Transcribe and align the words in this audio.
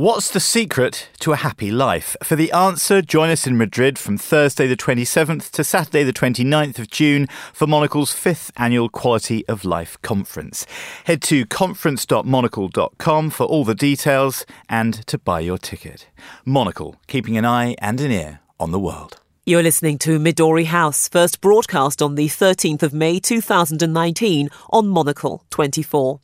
What's 0.00 0.30
the 0.30 0.40
secret 0.40 1.10
to 1.18 1.32
a 1.32 1.36
happy 1.36 1.70
life? 1.70 2.16
For 2.22 2.34
the 2.34 2.50
answer, 2.52 3.02
join 3.02 3.28
us 3.28 3.46
in 3.46 3.58
Madrid 3.58 3.98
from 3.98 4.16
Thursday 4.16 4.66
the 4.66 4.74
27th 4.74 5.50
to 5.50 5.62
Saturday 5.62 6.04
the 6.04 6.12
29th 6.14 6.78
of 6.78 6.88
June 6.88 7.26
for 7.52 7.66
Monocle's 7.66 8.10
fifth 8.10 8.50
annual 8.56 8.88
Quality 8.88 9.46
of 9.46 9.62
Life 9.62 10.00
conference. 10.00 10.64
Head 11.04 11.20
to 11.24 11.44
conference.monocle.com 11.44 13.28
for 13.28 13.44
all 13.44 13.62
the 13.66 13.74
details 13.74 14.46
and 14.70 15.06
to 15.06 15.18
buy 15.18 15.40
your 15.40 15.58
ticket. 15.58 16.08
Monocle, 16.46 16.96
keeping 17.06 17.36
an 17.36 17.44
eye 17.44 17.76
and 17.78 18.00
an 18.00 18.10
ear 18.10 18.40
on 18.58 18.72
the 18.72 18.80
world. 18.80 19.20
You're 19.44 19.62
listening 19.62 19.98
to 19.98 20.18
Midori 20.18 20.64
House, 20.64 21.08
first 21.08 21.42
broadcast 21.42 22.00
on 22.00 22.14
the 22.14 22.28
13th 22.28 22.82
of 22.82 22.94
May 22.94 23.20
2019 23.20 24.48
on 24.70 24.88
Monocle 24.88 25.44
24. 25.50 26.20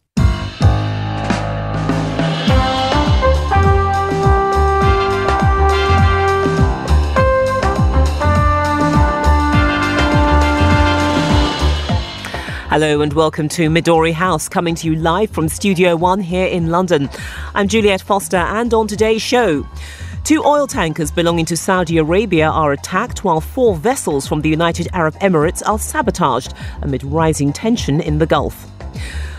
Hello 12.78 13.00
and 13.00 13.14
welcome 13.14 13.48
to 13.48 13.70
Midori 13.70 14.12
House, 14.12 14.50
coming 14.50 14.74
to 14.74 14.86
you 14.86 14.96
live 14.96 15.30
from 15.30 15.48
Studio 15.48 15.96
One 15.96 16.20
here 16.20 16.46
in 16.46 16.68
London. 16.68 17.08
I'm 17.54 17.68
Juliet 17.68 18.02
Foster, 18.02 18.36
and 18.36 18.74
on 18.74 18.86
today's 18.86 19.22
show, 19.22 19.66
two 20.24 20.44
oil 20.44 20.66
tankers 20.66 21.10
belonging 21.10 21.46
to 21.46 21.56
Saudi 21.56 21.96
Arabia 21.96 22.50
are 22.50 22.72
attacked, 22.72 23.24
while 23.24 23.40
four 23.40 23.76
vessels 23.76 24.26
from 24.26 24.42
the 24.42 24.50
United 24.50 24.88
Arab 24.92 25.14
Emirates 25.20 25.66
are 25.66 25.78
sabotaged 25.78 26.52
amid 26.82 27.02
rising 27.02 27.50
tension 27.50 28.02
in 28.02 28.18
the 28.18 28.26
Gulf. 28.26 28.66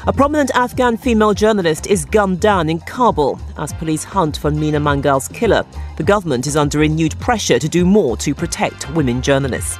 A 0.07 0.13
prominent 0.13 0.49
Afghan 0.55 0.97
female 0.97 1.35
journalist 1.35 1.85
is 1.85 2.05
gunned 2.05 2.39
down 2.39 2.71
in 2.71 2.79
Kabul 2.79 3.39
as 3.59 3.71
police 3.73 4.03
hunt 4.03 4.37
for 4.37 4.49
Mina 4.49 4.79
Mangal's 4.79 5.27
killer. 5.27 5.63
The 5.97 6.03
government 6.03 6.47
is 6.47 6.57
under 6.57 6.79
renewed 6.79 7.19
pressure 7.19 7.59
to 7.59 7.69
do 7.69 7.85
more 7.85 8.17
to 8.17 8.33
protect 8.33 8.89
women 8.95 9.21
journalists. 9.21 9.77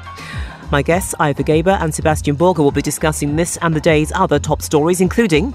My 0.70 0.82
guests, 0.82 1.16
Ivor 1.18 1.44
Gaber 1.44 1.82
and 1.82 1.96
Sebastian 1.96 2.36
Borger, 2.36 2.60
will 2.60 2.72
be 2.72 2.82
discussing 2.82 3.36
this 3.36 3.58
and 3.62 3.73
the 3.73 3.80
day's 3.80 4.12
other 4.14 4.38
top 4.38 4.62
stories, 4.62 5.00
including 5.00 5.54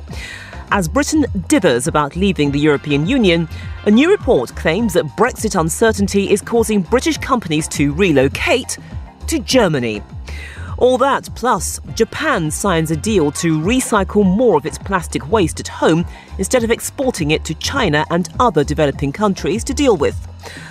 as 0.71 0.89
Britain 0.89 1.25
dithers 1.49 1.87
about 1.87 2.17
leaving 2.17 2.51
the 2.51 2.59
European 2.59 3.07
Union, 3.07 3.47
a 3.85 3.91
new 3.91 4.11
report 4.11 4.57
claims 4.57 4.95
that 4.95 5.05
Brexit 5.19 5.61
uncertainty 5.61 6.31
is 6.31 6.41
causing 6.41 6.81
British 6.81 7.19
companies 7.19 7.69
to 7.69 7.93
relocate 7.93 8.79
to 9.27 9.39
Germany. 9.39 10.03
All 10.79 10.97
that, 10.97 11.29
plus 11.35 11.79
Japan 11.95 12.51
signs 12.51 12.91
a 12.91 12.97
deal 12.97 13.31
to 13.33 13.61
recycle 13.61 14.25
more 14.25 14.57
of 14.57 14.65
its 14.65 14.79
plastic 14.79 15.31
waste 15.31 15.61
at 15.61 15.69
home 15.69 16.07
instead 16.39 16.65
of 16.65 16.71
exporting 16.71 17.33
it 17.33 17.45
to 17.45 17.55
China 17.55 18.07
and 18.11 18.31
other 18.41 18.65
developing 18.65 19.13
countries 19.13 19.63
to 19.65 19.75
deal 19.75 19.99
with. 19.99 20.17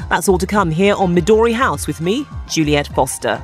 That's 0.09 0.28
all 0.28 0.39
to 0.39 0.48
come 0.48 0.72
here 0.72 0.95
on 0.95 1.16
Midori 1.16 1.53
House 1.53 1.86
with 1.86 2.02
me, 2.02 2.26
Juliet 2.50 2.88
Foster. 2.88 3.39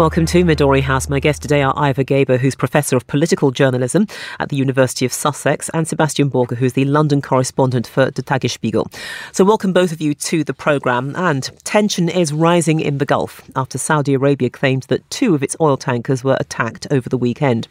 Welcome 0.00 0.24
to 0.28 0.44
Midori 0.44 0.80
House. 0.80 1.10
My 1.10 1.20
guests 1.20 1.42
today 1.42 1.60
are 1.60 1.74
Ivor 1.76 2.04
Gaber, 2.04 2.38
who's 2.38 2.54
Professor 2.54 2.96
of 2.96 3.06
Political 3.06 3.50
Journalism 3.50 4.06
at 4.38 4.48
the 4.48 4.56
University 4.56 5.04
of 5.04 5.12
Sussex, 5.12 5.68
and 5.74 5.86
Sebastian 5.86 6.30
Borger, 6.30 6.56
who's 6.56 6.72
the 6.72 6.86
London 6.86 7.20
correspondent 7.20 7.86
for 7.86 8.10
the 8.10 8.22
Tagesspiegel. 8.22 8.90
So 9.32 9.44
welcome 9.44 9.74
both 9.74 9.92
of 9.92 10.00
you 10.00 10.14
to 10.14 10.42
the 10.42 10.54
programme. 10.54 11.14
And 11.16 11.50
tension 11.64 12.08
is 12.08 12.32
rising 12.32 12.80
in 12.80 12.96
the 12.96 13.04
Gulf 13.04 13.42
after 13.54 13.76
Saudi 13.76 14.14
Arabia 14.14 14.48
claimed 14.48 14.84
that 14.84 15.08
two 15.10 15.34
of 15.34 15.42
its 15.42 15.54
oil 15.60 15.76
tankers 15.76 16.24
were 16.24 16.38
attacked 16.40 16.86
over 16.90 17.10
the 17.10 17.18
weekend. 17.18 17.68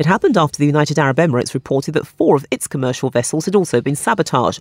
It 0.00 0.06
happened 0.06 0.36
after 0.36 0.58
the 0.58 0.66
United 0.66 0.98
Arab 0.98 1.18
Emirates 1.18 1.54
reported 1.54 1.92
that 1.92 2.08
four 2.08 2.34
of 2.34 2.44
its 2.50 2.66
commercial 2.66 3.08
vessels 3.08 3.44
had 3.44 3.54
also 3.54 3.80
been 3.80 3.94
sabotaged. 3.94 4.60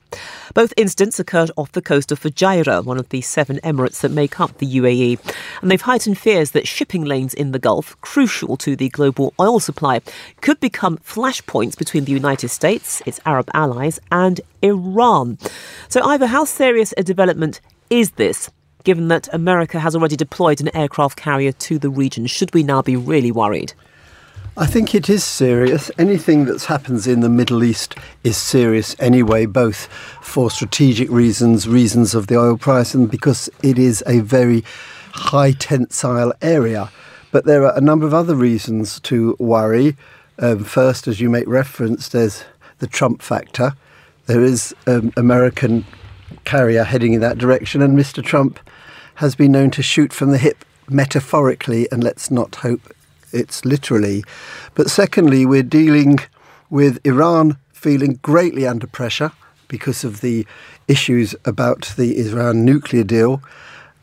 Both 0.54 0.72
incidents 0.78 1.20
occurred 1.20 1.50
off 1.58 1.72
the 1.72 1.82
coast 1.82 2.12
of 2.12 2.20
Fujairah, 2.20 2.86
one 2.86 3.00
of 3.00 3.10
the 3.10 3.22
seven 3.22 3.60
emirates 3.64 4.02
that 4.02 4.12
make 4.12 4.40
up 4.40 4.60
the 4.60 4.68
UAE. 4.68 5.18
And 5.64 5.72
they've 5.72 5.82
heightened 5.82 6.20
fears 6.20 6.52
that 6.52 6.68
shipping 6.68 7.07
lanes 7.08 7.34
in 7.34 7.52
the 7.52 7.60
Gulf, 7.60 8.00
crucial 8.02 8.58
to 8.58 8.76
the 8.76 8.90
global 8.90 9.34
oil 9.40 9.60
supply, 9.60 10.02
could 10.42 10.60
become 10.60 10.98
flashpoints 11.00 11.78
between 11.78 12.06
the 12.06 12.12
United 12.12 12.50
States, 12.50 13.02
its 13.06 13.20
Arab 13.26 13.50
allies, 13.54 14.00
and 14.12 14.42
Iran. 14.62 15.38
So, 15.90 16.04
Ivor, 16.04 16.28
how 16.28 16.46
serious 16.46 16.94
a 16.98 17.04
development 17.04 17.62
is 17.90 18.12
this? 18.12 18.50
Given 18.84 19.08
that 19.08 19.28
America 19.34 19.80
has 19.80 19.96
already 19.96 20.16
deployed 20.16 20.62
an 20.62 20.76
aircraft 20.76 21.18
carrier 21.18 21.52
to 21.52 21.80
the 21.80 21.90
region, 21.90 22.28
should 22.28 22.54
we 22.54 22.64
now 22.64 22.82
be 22.82 22.96
really 22.96 23.32
worried? 23.32 23.74
I 24.60 24.66
think 24.66 24.96
it 24.96 25.08
is 25.08 25.24
serious. 25.24 25.92
Anything 26.00 26.46
that 26.46 26.64
happens 26.64 27.06
in 27.06 27.20
the 27.20 27.30
Middle 27.30 27.64
East 27.64 27.94
is 28.24 28.38
serious 28.38 28.96
anyway, 28.98 29.46
both 29.46 29.86
for 30.24 30.50
strategic 30.50 31.12
reasons, 31.12 31.68
reasons 31.68 32.16
of 32.16 32.26
the 32.26 32.40
oil 32.40 32.58
price, 32.58 32.96
and 32.96 33.12
because 33.12 33.52
it 33.62 33.78
is 33.78 34.04
a 34.08 34.22
very 34.22 34.64
high 35.18 35.52
tensile 35.52 36.34
area. 36.42 36.90
But 37.32 37.46
there 37.46 37.66
are 37.66 37.78
a 37.78 37.82
number 37.82 38.06
of 38.06 38.14
other 38.14 38.36
reasons 38.36 39.00
to 39.02 39.36
worry. 39.40 39.96
Um, 40.40 40.64
first, 40.64 41.08
as 41.08 41.20
you 41.20 41.30
make 41.30 41.48
reference, 41.48 42.10
there's 42.10 42.44
the 42.80 42.88
Trump 42.88 43.22
factor. 43.22 43.74
There 44.28 44.44
is 44.44 44.76
an 44.86 45.14
American 45.18 45.86
carrier 46.44 46.84
heading 46.84 47.14
in 47.14 47.22
that 47.22 47.38
direction, 47.38 47.82
and 47.82 47.98
Mr. 47.98 48.24
Trump 48.24 48.60
has 49.16 49.36
been 49.36 49.52
known 49.52 49.72
to 49.72 49.82
shoot 49.82 50.14
from 50.14 50.32
the 50.32 50.38
hip 50.38 50.64
metaphorically, 50.90 51.92
and 51.92 52.04
let's 52.04 52.30
not 52.32 52.56
hope 52.56 52.94
it's 53.34 53.66
literally. 53.66 54.24
But 54.76 54.90
secondly, 54.90 55.46
we're 55.46 55.64
dealing 55.64 56.20
with 56.70 57.06
Iran 57.06 57.58
feeling 57.74 58.20
greatly 58.22 58.68
under 58.68 58.88
pressure 58.88 59.32
because 59.68 60.04
of 60.04 60.22
the 60.22 60.46
issues 60.88 61.36
about 61.46 61.94
the 61.98 62.20
Iran 62.20 62.64
nuclear 62.64 63.04
deal. 63.04 63.42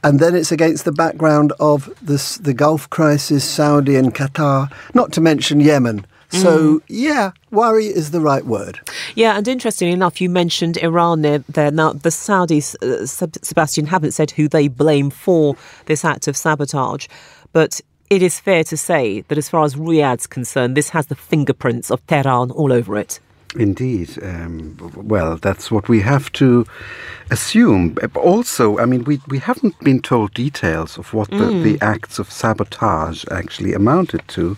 And 0.04 0.20
then 0.20 0.34
it's 0.34 0.52
against 0.52 0.84
the 0.84 0.92
background 0.92 1.52
of 1.58 1.92
this, 2.02 2.36
the 2.36 2.52
Gulf 2.52 2.90
crisis, 2.90 3.42
Saudi 3.42 3.96
and 3.96 4.14
Qatar, 4.14 4.70
not 4.94 5.12
to 5.12 5.20
mention 5.20 5.60
Yemen. 5.60 6.06
So, 6.28 6.58
mm. 6.58 6.82
yeah, 6.88 7.30
worry 7.50 7.86
is 7.86 8.10
the 8.10 8.20
right 8.20 8.44
word. 8.44 8.80
Yeah, 9.14 9.36
and 9.36 9.46
interestingly 9.46 9.92
enough, 9.92 10.20
you 10.20 10.28
mentioned 10.28 10.76
Iran 10.78 11.22
there. 11.22 11.38
there. 11.48 11.70
Now, 11.70 11.92
the 11.92 12.08
Saudis, 12.08 12.74
uh, 12.82 13.06
Sebastian, 13.06 13.86
haven't 13.86 14.12
said 14.12 14.32
who 14.32 14.48
they 14.48 14.68
blame 14.68 15.10
for 15.10 15.56
this 15.86 16.04
act 16.04 16.28
of 16.28 16.36
sabotage, 16.36 17.06
but 17.52 17.80
it 18.10 18.22
is 18.22 18.40
fair 18.40 18.64
to 18.64 18.76
say 18.76 19.22
that 19.22 19.38
as 19.38 19.48
far 19.48 19.64
as 19.64 19.76
Riyadh's 19.76 20.26
concerned, 20.26 20.76
this 20.76 20.90
has 20.90 21.06
the 21.06 21.14
fingerprints 21.14 21.90
of 21.90 22.06
Tehran 22.06 22.50
all 22.50 22.72
over 22.72 22.98
it. 22.98 23.20
Indeed. 23.56 24.18
Um, 24.22 24.76
well, 24.96 25.36
that's 25.36 25.70
what 25.70 25.88
we 25.88 26.00
have 26.00 26.32
to 26.32 26.66
assume. 27.30 27.96
Also, 28.14 28.78
I 28.78 28.84
mean, 28.84 29.04
we, 29.04 29.20
we 29.28 29.38
haven't 29.38 29.78
been 29.80 30.02
told 30.02 30.34
details 30.34 30.98
of 30.98 31.14
what 31.14 31.30
the, 31.30 31.36
mm. 31.36 31.62
the 31.62 31.84
acts 31.84 32.18
of 32.18 32.30
sabotage 32.30 33.24
actually 33.30 33.72
amounted 33.72 34.26
to. 34.28 34.56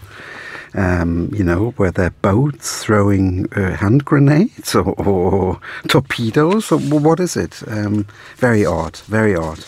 Um, 0.75 1.31
you 1.33 1.43
know, 1.43 1.73
were 1.79 1.91
there 1.91 2.11
boats 2.21 2.85
throwing 2.85 3.51
uh, 3.55 3.77
hand 3.77 4.05
grenades 4.05 4.75
or, 4.75 4.93
or, 5.01 5.59
torpedoes? 5.89 6.71
Or 6.71 6.79
what 6.79 7.19
is 7.19 7.35
it? 7.35 7.63
Um, 7.67 8.07
very 8.37 8.67
odd, 8.67 8.99
very 9.07 9.35
odd. 9.35 9.65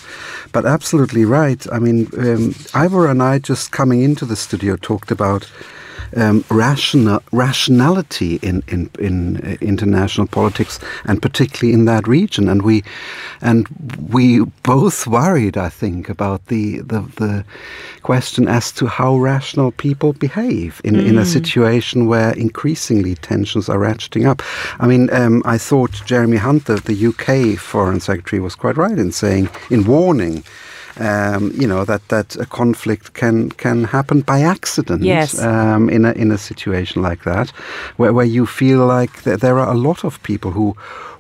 But 0.52 0.66
absolutely 0.66 1.24
right. 1.24 1.66
I 1.72 1.78
mean, 1.78 2.08
um, 2.18 2.54
Ivor 2.74 3.06
and 3.06 3.22
I 3.22 3.38
just 3.38 3.72
coming 3.72 4.02
into 4.02 4.26
the 4.26 4.36
studio 4.36 4.76
talked 4.76 5.10
about 5.10 5.50
um, 6.16 6.44
rational, 6.50 7.22
rationality 7.32 8.36
in 8.42 8.62
in, 8.69 8.91
in 8.98 9.36
uh, 9.38 9.56
international 9.60 10.26
politics, 10.26 10.78
and 11.04 11.20
particularly 11.20 11.72
in 11.72 11.84
that 11.86 12.06
region. 12.06 12.48
And 12.48 12.62
we 12.62 12.82
and 13.41 13.69
we 14.10 14.41
both 14.62 15.06
worried, 15.06 15.56
I 15.56 15.69
think, 15.69 16.08
about 16.08 16.46
the 16.46 16.80
the, 16.80 17.00
the 17.16 17.44
question 18.02 18.48
as 18.48 18.72
to 18.72 18.86
how 18.86 19.16
rational 19.16 19.72
people 19.72 20.12
behave 20.12 20.80
in, 20.84 20.94
mm. 20.94 21.06
in 21.06 21.19
a 21.19 21.22
mm. 21.22 21.26
situation 21.26 22.06
where 22.06 22.32
increasingly 22.32 23.14
tensions 23.16 23.69
are 23.69 23.78
ratcheting 23.78 24.26
up. 24.26 24.42
I 24.81 24.87
mean, 24.87 25.12
um, 25.12 25.43
I 25.44 25.58
thought 25.58 26.02
Jeremy 26.06 26.38
Hunt, 26.38 26.64
the, 26.66 26.76
the 26.76 27.06
UK 27.08 27.58
Foreign 27.58 28.00
Secretary, 28.00 28.40
was 28.40 28.55
quite 28.55 28.76
right 28.76 28.99
in 28.99 29.12
saying, 29.12 29.49
in 29.70 29.84
warning 29.84 30.44
um, 30.98 31.52
you 31.54 31.66
know 31.66 31.84
that 31.84 32.08
that 32.08 32.36
a 32.36 32.46
conflict 32.46 33.12
can 33.14 33.50
can 33.50 33.84
happen 33.84 34.20
by 34.22 34.40
accident. 34.42 35.02
Yes. 35.02 35.38
Um, 35.38 35.88
in 35.88 36.04
a 36.04 36.12
in 36.12 36.30
a 36.30 36.38
situation 36.38 37.02
like 37.02 37.24
that, 37.24 37.50
where 37.96 38.12
where 38.12 38.26
you 38.26 38.46
feel 38.46 38.86
like 38.86 39.22
th- 39.22 39.40
there 39.40 39.58
are 39.58 39.70
a 39.70 39.78
lot 39.78 40.04
of 40.04 40.22
people 40.22 40.50
who 40.50 40.76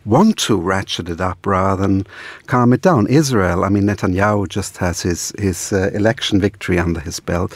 want 0.08 0.38
to 0.38 0.56
ratchet 0.56 1.08
it 1.08 1.20
up 1.20 1.46
rather 1.46 1.82
than 1.82 2.06
calm 2.46 2.72
it 2.72 2.80
down. 2.80 3.06
Israel, 3.08 3.64
I 3.64 3.68
mean, 3.68 3.84
Netanyahu 3.84 4.48
just 4.48 4.78
has 4.78 5.02
his 5.02 5.32
his 5.38 5.72
uh, 5.72 5.90
election 5.92 6.40
victory 6.40 6.78
under 6.78 7.00
his 7.00 7.20
belt, 7.20 7.52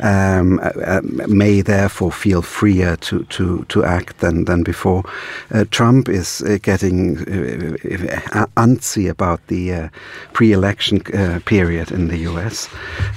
um, 0.00 0.58
uh, 0.60 0.70
uh 0.86 1.00
may 1.28 1.60
therefore 1.60 2.10
feel 2.12 2.42
freer 2.42 2.96
to 2.96 3.24
to 3.24 3.64
to 3.68 3.84
act 3.84 4.18
than 4.18 4.44
than 4.46 4.62
before. 4.62 5.02
Uh, 5.50 5.64
Trump 5.70 6.08
is 6.08 6.42
uh, 6.42 6.58
getting 6.62 7.18
uh, 7.18 8.46
antsy 8.56 9.10
about 9.10 9.46
the 9.48 9.90
pre-election 10.32 11.00
period 11.44 11.90
in 11.90 12.08
the 12.08 12.18
US. 12.30 12.68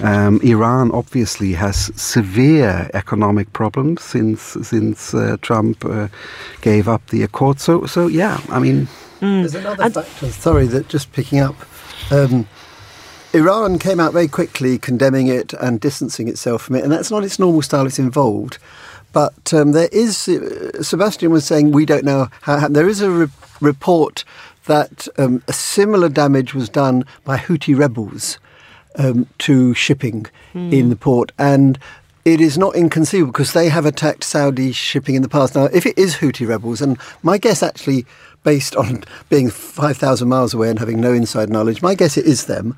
Um, 0.04 0.40
Iran 0.42 0.92
obviously 0.92 1.54
has 1.54 1.92
severe 1.96 2.90
economic 2.94 3.54
problems 3.54 4.04
since 4.04 4.42
since 4.62 5.16
Trump 5.42 5.86
gave 6.62 6.88
up 6.90 7.08
the 7.08 7.24
accord. 7.24 7.60
So 7.60 7.86
so 7.86 8.08
yeah, 8.08 8.40
I 8.50 8.60
mean. 8.60 8.65
There's 9.20 9.56
another 9.56 9.90
factor, 9.90 10.32
sorry, 10.32 10.68
that 10.68 10.88
just 10.90 11.12
picking 11.14 11.40
up. 11.40 11.56
Um, 12.12 12.48
Iran 13.34 13.80
came 13.80 14.00
out 14.00 14.14
very 14.14 14.28
quickly 14.28 14.78
condemning 14.78 15.28
it 15.28 15.54
and 15.54 15.80
distancing 15.80 16.28
itself 16.28 16.62
from 16.64 16.76
it, 16.76 16.84
and 16.84 16.92
that's 16.92 17.12
not 17.12 17.24
its 17.24 17.40
normal 17.40 17.62
style, 17.62 17.86
it's 17.86 18.00
involved. 18.00 18.58
But 19.12 19.54
um, 19.54 19.72
there 19.72 19.90
is, 19.92 20.28
uh, 20.28 20.84
Sebastian 20.84 21.32
was 21.32 21.46
saying, 21.46 21.72
we 21.72 21.86
don't 21.86 22.04
know 22.04 22.30
how, 22.42 22.60
how 22.60 22.68
there 22.68 22.88
is 22.88 23.02
a 23.02 23.10
re- 23.10 23.28
report 23.62 24.24
that 24.66 25.08
um, 25.18 25.44
a 25.48 25.54
similar 25.54 26.10
damage 26.10 26.54
was 26.54 26.70
done 26.70 27.06
by 27.24 27.38
Houthi 27.38 27.78
rebels 27.78 28.40
um, 28.96 29.28
to 29.40 29.74
shipping 29.74 30.26
in 30.54 30.90
the 30.90 30.96
port. 30.96 31.32
And 31.38 31.78
it 32.26 32.42
is 32.42 32.58
not 32.58 32.76
inconceivable 32.76 33.32
because 33.32 33.54
they 33.54 33.70
have 33.70 33.86
attacked 33.86 34.24
Saudi 34.24 34.72
shipping 34.72 35.16
in 35.16 35.22
the 35.22 35.30
past. 35.30 35.56
Now, 35.56 35.66
if 35.66 35.86
it 35.86 35.98
is 35.98 36.16
Houthi 36.16 36.48
rebels, 36.48 36.82
and 36.82 36.98
my 37.22 37.38
guess 37.38 37.62
actually, 37.62 38.06
based 38.46 38.78
on 38.78 39.04
being 39.30 39.50
5,000 39.50 40.30
miles 40.30 40.54
away 40.54 40.70
and 40.70 40.80
having 40.80 41.02
no 41.02 41.12
inside 41.12 41.50
knowledge, 41.50 41.82
my 41.82 41.96
guess 41.96 42.16
it 42.16 42.26
is 42.26 42.46
them 42.46 42.78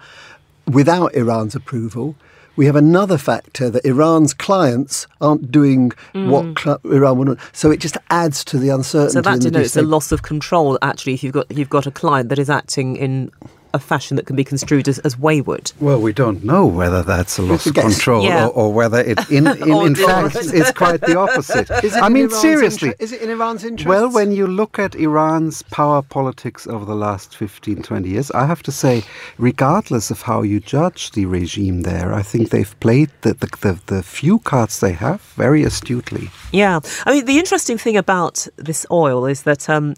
without 0.66 1.14
Iran's 1.14 1.54
approval. 1.54 2.16
We 2.56 2.66
have 2.66 2.76
another 2.76 3.20
factor 3.20 3.70
that 3.70 3.86
Iran's 3.86 4.34
clients 4.34 5.06
aren't 5.22 5.52
doing 5.52 5.92
mm. 6.16 6.28
what 6.28 6.58
cl- 6.58 6.80
Iran 6.86 7.20
would. 7.20 7.40
So 7.54 7.70
it 7.70 7.80
just 7.80 7.98
adds 8.10 8.44
to 8.46 8.58
the 8.58 8.70
uncertainty. 8.70 9.14
So 9.14 9.22
that 9.22 9.42
denotes 9.42 9.78
a 9.78 9.84
loss 9.84 10.12
of 10.12 10.24
control. 10.24 10.80
Actually, 10.82 11.14
if 11.14 11.24
you've 11.24 11.34
got 11.34 11.52
you've 11.56 11.70
got 11.70 11.86
a 11.86 11.92
client 11.92 12.30
that 12.30 12.40
is 12.40 12.50
acting 12.50 12.96
in 12.96 13.30
a 13.74 13.80
fashion 13.80 14.16
that 14.18 14.26
can 14.26 14.36
be 14.36 14.44
construed 14.44 14.88
as, 14.88 15.00
as 15.00 15.18
wayward. 15.18 15.72
Well, 15.80 16.00
we 16.02 16.14
don't 16.14 16.44
know 16.44 16.66
whether 16.66 17.04
that's 17.04 17.38
a 17.38 17.42
loss 17.42 17.66
of 17.66 17.74
control 17.76 18.24
Yeah. 18.24 18.48
or, 18.48 18.52
or 18.52 18.74
whether 18.74 19.00
it, 19.00 19.20
in, 19.30 19.48
in, 19.62 19.72
in 19.72 19.96
fact, 19.96 20.36
opposite. 20.36 20.54
is 20.56 20.72
quite 20.72 21.02
the 21.02 21.18
opposite. 21.26 21.70
Is 21.84 21.96
it 21.96 22.02
I 22.04 22.10
mean, 22.10 22.26
Iran's 22.26 22.42
seriously. 22.42 22.88
inter- 22.90 22.98
is 23.04 23.12
it 23.14 23.22
in 23.22 23.30
Iran's 23.30 23.64
interest? 23.64 23.88
Well, 23.88 24.10
when 24.12 24.32
you 24.32 24.48
look 24.48 24.80
at 24.80 24.96
Iran's 24.96 25.62
power 25.64 26.02
politics 26.02 26.68
over 26.68 26.86
the 26.86 26.96
last 26.96 27.36
15, 27.36 27.82
20 27.84 28.10
years, 28.10 28.32
I 28.32 28.46
have 28.46 28.64
to 28.64 28.72
say, 28.72 29.04
regardless 29.38 30.12
of 30.12 30.22
how 30.24 30.42
you 30.42 30.60
judge 30.60 31.12
the 31.12 31.26
regime 31.26 31.82
there, 31.82 32.14
I 32.14 32.22
think 32.22 32.50
they've 32.50 32.80
played 32.80 33.10
the, 33.22 33.34
the, 33.34 33.48
the, 33.62 33.80
the 33.88 34.04
few 34.04 34.40
cards 34.40 34.80
they 34.80 34.94
have 34.94 35.22
very 35.36 35.64
astutely. 35.64 36.30
Yeah, 36.52 36.80
I 37.06 37.12
mean 37.12 37.26
the 37.26 37.38
interesting 37.40 37.78
thing 37.78 37.98
about 37.98 38.48
this 38.58 38.86
oil 38.92 39.26
is 39.26 39.44
that 39.44 39.70
um, 39.70 39.96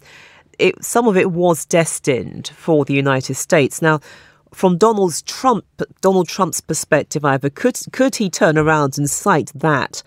it, 0.60 0.84
some 0.84 1.08
of 1.08 1.16
it 1.16 1.30
was 1.30 1.64
destined 1.64 2.48
for 2.48 2.84
the 2.84 2.94
United 2.94 3.34
States. 3.34 3.80
Now, 3.80 4.00
from 4.52 4.78
Donald 4.78 5.22
Trump, 5.26 5.64
Donald 6.00 6.28
Trump's 6.28 6.60
perspective, 6.60 7.22
however, 7.22 7.50
could 7.50 7.78
could 7.92 8.16
he 8.16 8.28
turn 8.28 8.58
around 8.58 8.98
and 8.98 9.08
cite 9.08 9.52
that? 9.54 10.02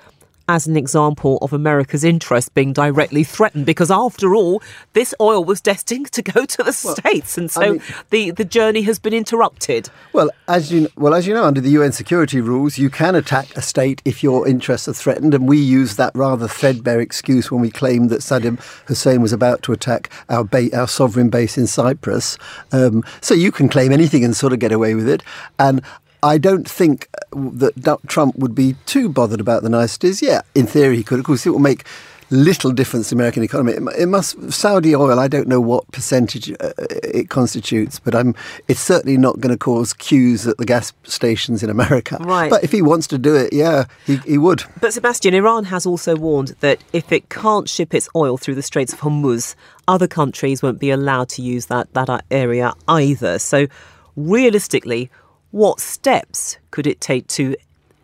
As 0.49 0.67
an 0.67 0.75
example 0.75 1.37
of 1.41 1.53
America's 1.53 2.03
interest 2.03 2.53
being 2.53 2.73
directly 2.73 3.23
threatened, 3.23 3.65
because 3.65 3.89
after 3.89 4.35
all, 4.35 4.61
this 4.91 5.15
oil 5.21 5.45
was 5.45 5.61
destined 5.61 6.11
to 6.11 6.21
go 6.21 6.43
to 6.45 6.63
the 6.63 6.73
states, 6.73 7.37
and 7.37 7.49
so 7.49 7.61
I 7.61 7.69
mean- 7.69 7.81
the, 8.09 8.31
the 8.31 8.43
journey 8.43 8.81
has 8.81 8.99
been 8.99 9.13
interrupted. 9.13 9.89
Well, 10.11 10.29
as 10.49 10.69
you 10.71 10.89
well 10.97 11.13
as 11.13 11.25
you 11.27 11.33
know, 11.33 11.45
under 11.45 11.61
the 11.61 11.69
UN 11.71 11.93
security 11.93 12.41
rules, 12.41 12.77
you 12.77 12.89
can 12.89 13.15
attack 13.15 13.55
a 13.55 13.61
state 13.61 14.01
if 14.03 14.21
your 14.21 14.45
interests 14.45 14.87
are 14.89 14.93
threatened, 14.93 15.33
and 15.33 15.47
we 15.47 15.57
use 15.57 15.95
that 15.95 16.11
rather 16.13 16.47
threadbare 16.49 16.99
excuse 16.99 17.49
when 17.49 17.61
we 17.61 17.71
claimed 17.71 18.09
that 18.09 18.19
Saddam 18.19 18.59
Hussein 18.87 19.21
was 19.21 19.31
about 19.31 19.63
to 19.63 19.71
attack 19.71 20.09
our 20.27 20.43
ba- 20.43 20.77
our 20.77 20.89
sovereign 20.89 21.29
base 21.29 21.57
in 21.57 21.67
Cyprus. 21.67 22.37
Um, 22.73 23.03
so 23.21 23.33
you 23.33 23.51
can 23.51 23.69
claim 23.69 23.93
anything 23.93 24.25
and 24.25 24.35
sort 24.35 24.51
of 24.51 24.59
get 24.59 24.73
away 24.73 24.93
with 24.93 25.07
it, 25.07 25.23
and. 25.57 25.81
I 26.23 26.37
don't 26.37 26.67
think 26.67 27.09
uh, 27.15 27.69
that 27.75 27.99
Trump 28.07 28.37
would 28.37 28.55
be 28.55 28.75
too 28.85 29.09
bothered 29.09 29.41
about 29.41 29.61
the 29.61 29.69
niceties. 29.69 30.21
Yeah, 30.21 30.41
in 30.55 30.65
theory 30.65 30.97
he 30.97 31.03
could. 31.03 31.19
Of 31.19 31.25
course, 31.25 31.45
it 31.45 31.51
will 31.51 31.59
make 31.59 31.85
little 32.33 32.71
difference 32.71 33.09
to 33.09 33.15
the 33.15 33.19
American 33.19 33.43
economy. 33.43 33.73
It, 33.97 34.07
must 34.07 34.51
Saudi 34.51 34.95
oil. 34.95 35.19
I 35.19 35.27
don't 35.27 35.47
know 35.47 35.61
what 35.61 35.89
percentage 35.91 36.51
uh, 36.51 36.73
it 36.79 37.29
constitutes, 37.29 37.99
but 37.99 38.15
I'm. 38.15 38.35
It's 38.67 38.79
certainly 38.79 39.17
not 39.17 39.39
going 39.39 39.53
to 39.53 39.57
cause 39.57 39.93
queues 39.93 40.47
at 40.47 40.57
the 40.57 40.65
gas 40.65 40.93
stations 41.03 41.61
in 41.61 41.69
America. 41.69 42.17
Right. 42.19 42.49
But 42.49 42.63
if 42.63 42.71
he 42.71 42.81
wants 42.81 43.07
to 43.07 43.17
do 43.17 43.35
it, 43.35 43.53
yeah, 43.53 43.85
he, 44.05 44.17
he 44.17 44.37
would. 44.37 44.63
But 44.81 44.93
Sebastian, 44.93 45.33
Iran 45.33 45.65
has 45.65 45.85
also 45.85 46.15
warned 46.15 46.55
that 46.61 46.83
if 46.93 47.11
it 47.11 47.29
can't 47.29 47.69
ship 47.69 47.93
its 47.93 48.09
oil 48.15 48.37
through 48.37 48.55
the 48.55 48.61
Straits 48.61 48.93
of 48.93 49.01
Hormuz, 49.01 49.55
other 49.87 50.07
countries 50.07 50.63
won't 50.63 50.79
be 50.79 50.89
allowed 50.89 51.29
to 51.29 51.41
use 51.41 51.67
that, 51.67 51.93
that 51.93 52.25
area 52.31 52.73
either. 52.87 53.39
So, 53.39 53.67
realistically, 54.15 55.11
what 55.53 55.79
steps 55.79 56.57
could 56.71 56.87
it 56.87 56.99
take 56.99 57.27
to 57.27 57.55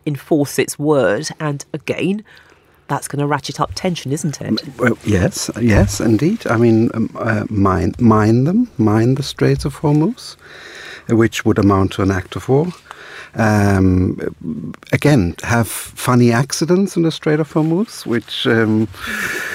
enforce 0.06 0.56
its 0.56 0.78
word? 0.78 1.28
And 1.40 1.64
again, 1.72 2.24
that's 2.86 3.08
going 3.08 3.18
to 3.18 3.26
ratchet 3.26 3.60
up 3.60 3.72
tension, 3.74 4.12
isn't 4.12 4.40
it? 4.40 4.78
Well, 4.78 4.96
yes, 5.04 5.50
yes, 5.60 6.00
indeed. 6.00 6.46
I 6.46 6.56
mean, 6.56 6.90
um, 6.94 7.10
uh, 7.16 7.46
mine, 7.50 7.96
mine 7.98 8.44
them, 8.44 8.70
mine 8.78 9.16
the 9.16 9.24
Straits 9.24 9.64
of 9.64 9.80
Hormuz, 9.80 10.36
which 11.08 11.44
would 11.44 11.58
amount 11.58 11.92
to 11.94 12.02
an 12.02 12.12
act 12.12 12.36
of 12.36 12.48
war. 12.48 12.68
Um, 13.34 14.74
again, 14.92 15.36
have 15.42 15.68
funny 15.68 16.32
accidents 16.32 16.96
in 16.96 17.02
the 17.02 17.12
Strait 17.12 17.40
of 17.40 17.52
Hormuz, 17.52 18.04
which 18.06 18.46
um, 18.46 18.88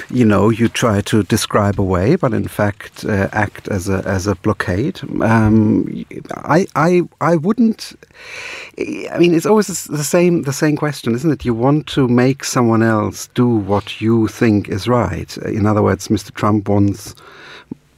you 0.09 0.25
know 0.25 0.49
you 0.49 0.69
try 0.69 1.01
to 1.01 1.23
describe 1.23 1.79
away, 1.79 2.15
but 2.15 2.33
in 2.33 2.47
fact 2.47 3.03
uh, 3.05 3.27
act 3.33 3.67
as 3.67 3.89
a 3.89 4.01
as 4.05 4.27
a 4.27 4.35
blockade. 4.35 5.01
Um, 5.21 6.05
I 6.35 6.67
I 6.75 7.03
I 7.19 7.35
wouldn't. 7.35 7.93
I 8.77 9.17
mean, 9.19 9.33
it's 9.35 9.45
always 9.45 9.67
the 9.67 10.03
same 10.03 10.43
the 10.43 10.53
same 10.53 10.77
question, 10.77 11.13
isn't 11.13 11.31
it? 11.31 11.45
You 11.45 11.53
want 11.53 11.87
to 11.87 12.07
make 12.07 12.43
someone 12.43 12.83
else 12.83 13.27
do 13.33 13.47
what 13.47 13.99
you 13.99 14.27
think 14.27 14.69
is 14.69 14.87
right. 14.87 15.35
In 15.37 15.65
other 15.65 15.83
words, 15.83 16.07
Mr. 16.07 16.33
Trump 16.33 16.69
wants. 16.69 17.15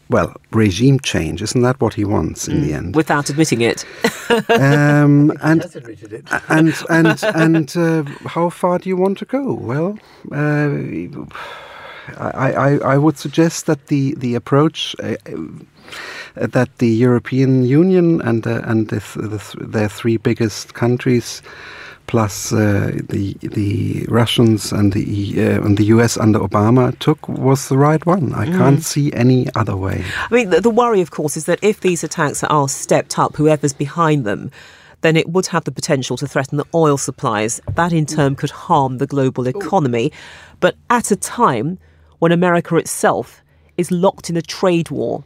Well, 0.09 0.33
regime 0.51 0.99
change, 1.01 1.41
isn't 1.41 1.61
that 1.61 1.81
what 1.81 1.93
he 1.93 2.05
wants 2.05 2.47
in 2.47 2.61
the 2.61 2.73
end? 2.73 2.95
Without 2.95 3.29
admitting 3.29 3.61
it. 3.61 3.85
Um, 4.49 5.31
and 5.41 5.63
admitted 5.63 6.11
it. 6.13 6.25
and 6.49 6.73
and 6.89 7.23
and 7.23 7.77
uh, 7.77 8.03
how 8.27 8.49
far 8.49 8.77
do 8.77 8.89
you 8.89 8.97
want 8.97 9.17
to 9.19 9.25
go? 9.25 9.53
Well, 9.53 9.97
uh, 10.33 10.69
I, 12.17 12.51
I 12.51 12.77
I 12.93 12.97
would 12.97 13.17
suggest 13.17 13.65
that 13.65 13.87
the 13.87 14.15
the 14.15 14.35
approach. 14.35 14.95
Uh, 15.01 15.15
uh, 16.35 16.47
that 16.47 16.77
the 16.79 16.89
European 16.89 17.63
Union 17.63 18.21
and 18.21 18.45
uh, 18.45 18.61
and 18.65 18.89
the, 18.89 18.99
th- 18.99 19.29
the 19.29 19.39
th- 19.39 19.71
their 19.71 19.89
three 19.89 20.17
biggest 20.17 20.73
countries, 20.73 21.41
plus 22.07 22.51
uh, 22.51 22.91
the 23.09 23.33
the 23.41 24.05
Russians 24.09 24.71
and 24.71 24.93
the 24.93 25.35
uh, 25.37 25.63
and 25.63 25.77
the 25.77 25.85
US 25.85 26.17
under 26.17 26.39
Obama 26.39 26.97
took 26.99 27.27
was 27.29 27.69
the 27.69 27.77
right 27.77 28.03
one. 28.05 28.33
I 28.33 28.45
can't 28.45 28.83
see 28.83 29.13
any 29.13 29.47
other 29.55 29.75
way. 29.75 30.03
I 30.29 30.33
mean, 30.33 30.49
the, 30.49 30.61
the 30.61 30.69
worry, 30.69 31.01
of 31.01 31.11
course, 31.11 31.37
is 31.37 31.45
that 31.45 31.59
if 31.61 31.81
these 31.81 32.03
attacks 32.03 32.43
are 32.43 32.69
stepped 32.69 33.19
up, 33.19 33.35
whoever's 33.35 33.73
behind 33.73 34.25
them, 34.25 34.51
then 35.01 35.15
it 35.15 35.29
would 35.29 35.47
have 35.47 35.65
the 35.65 35.71
potential 35.71 36.17
to 36.17 36.27
threaten 36.27 36.57
the 36.57 36.65
oil 36.73 36.97
supplies. 36.97 37.61
That, 37.75 37.93
in 37.93 38.05
turn, 38.05 38.35
could 38.35 38.49
harm 38.49 38.97
the 38.97 39.07
global 39.07 39.47
economy. 39.47 40.11
But 40.59 40.75
at 40.89 41.11
a 41.11 41.15
time 41.15 41.77
when 42.19 42.31
America 42.31 42.75
itself 42.77 43.43
is 43.77 43.91
locked 43.91 44.29
in 44.29 44.37
a 44.37 44.41
trade 44.41 44.89
war 44.89 45.23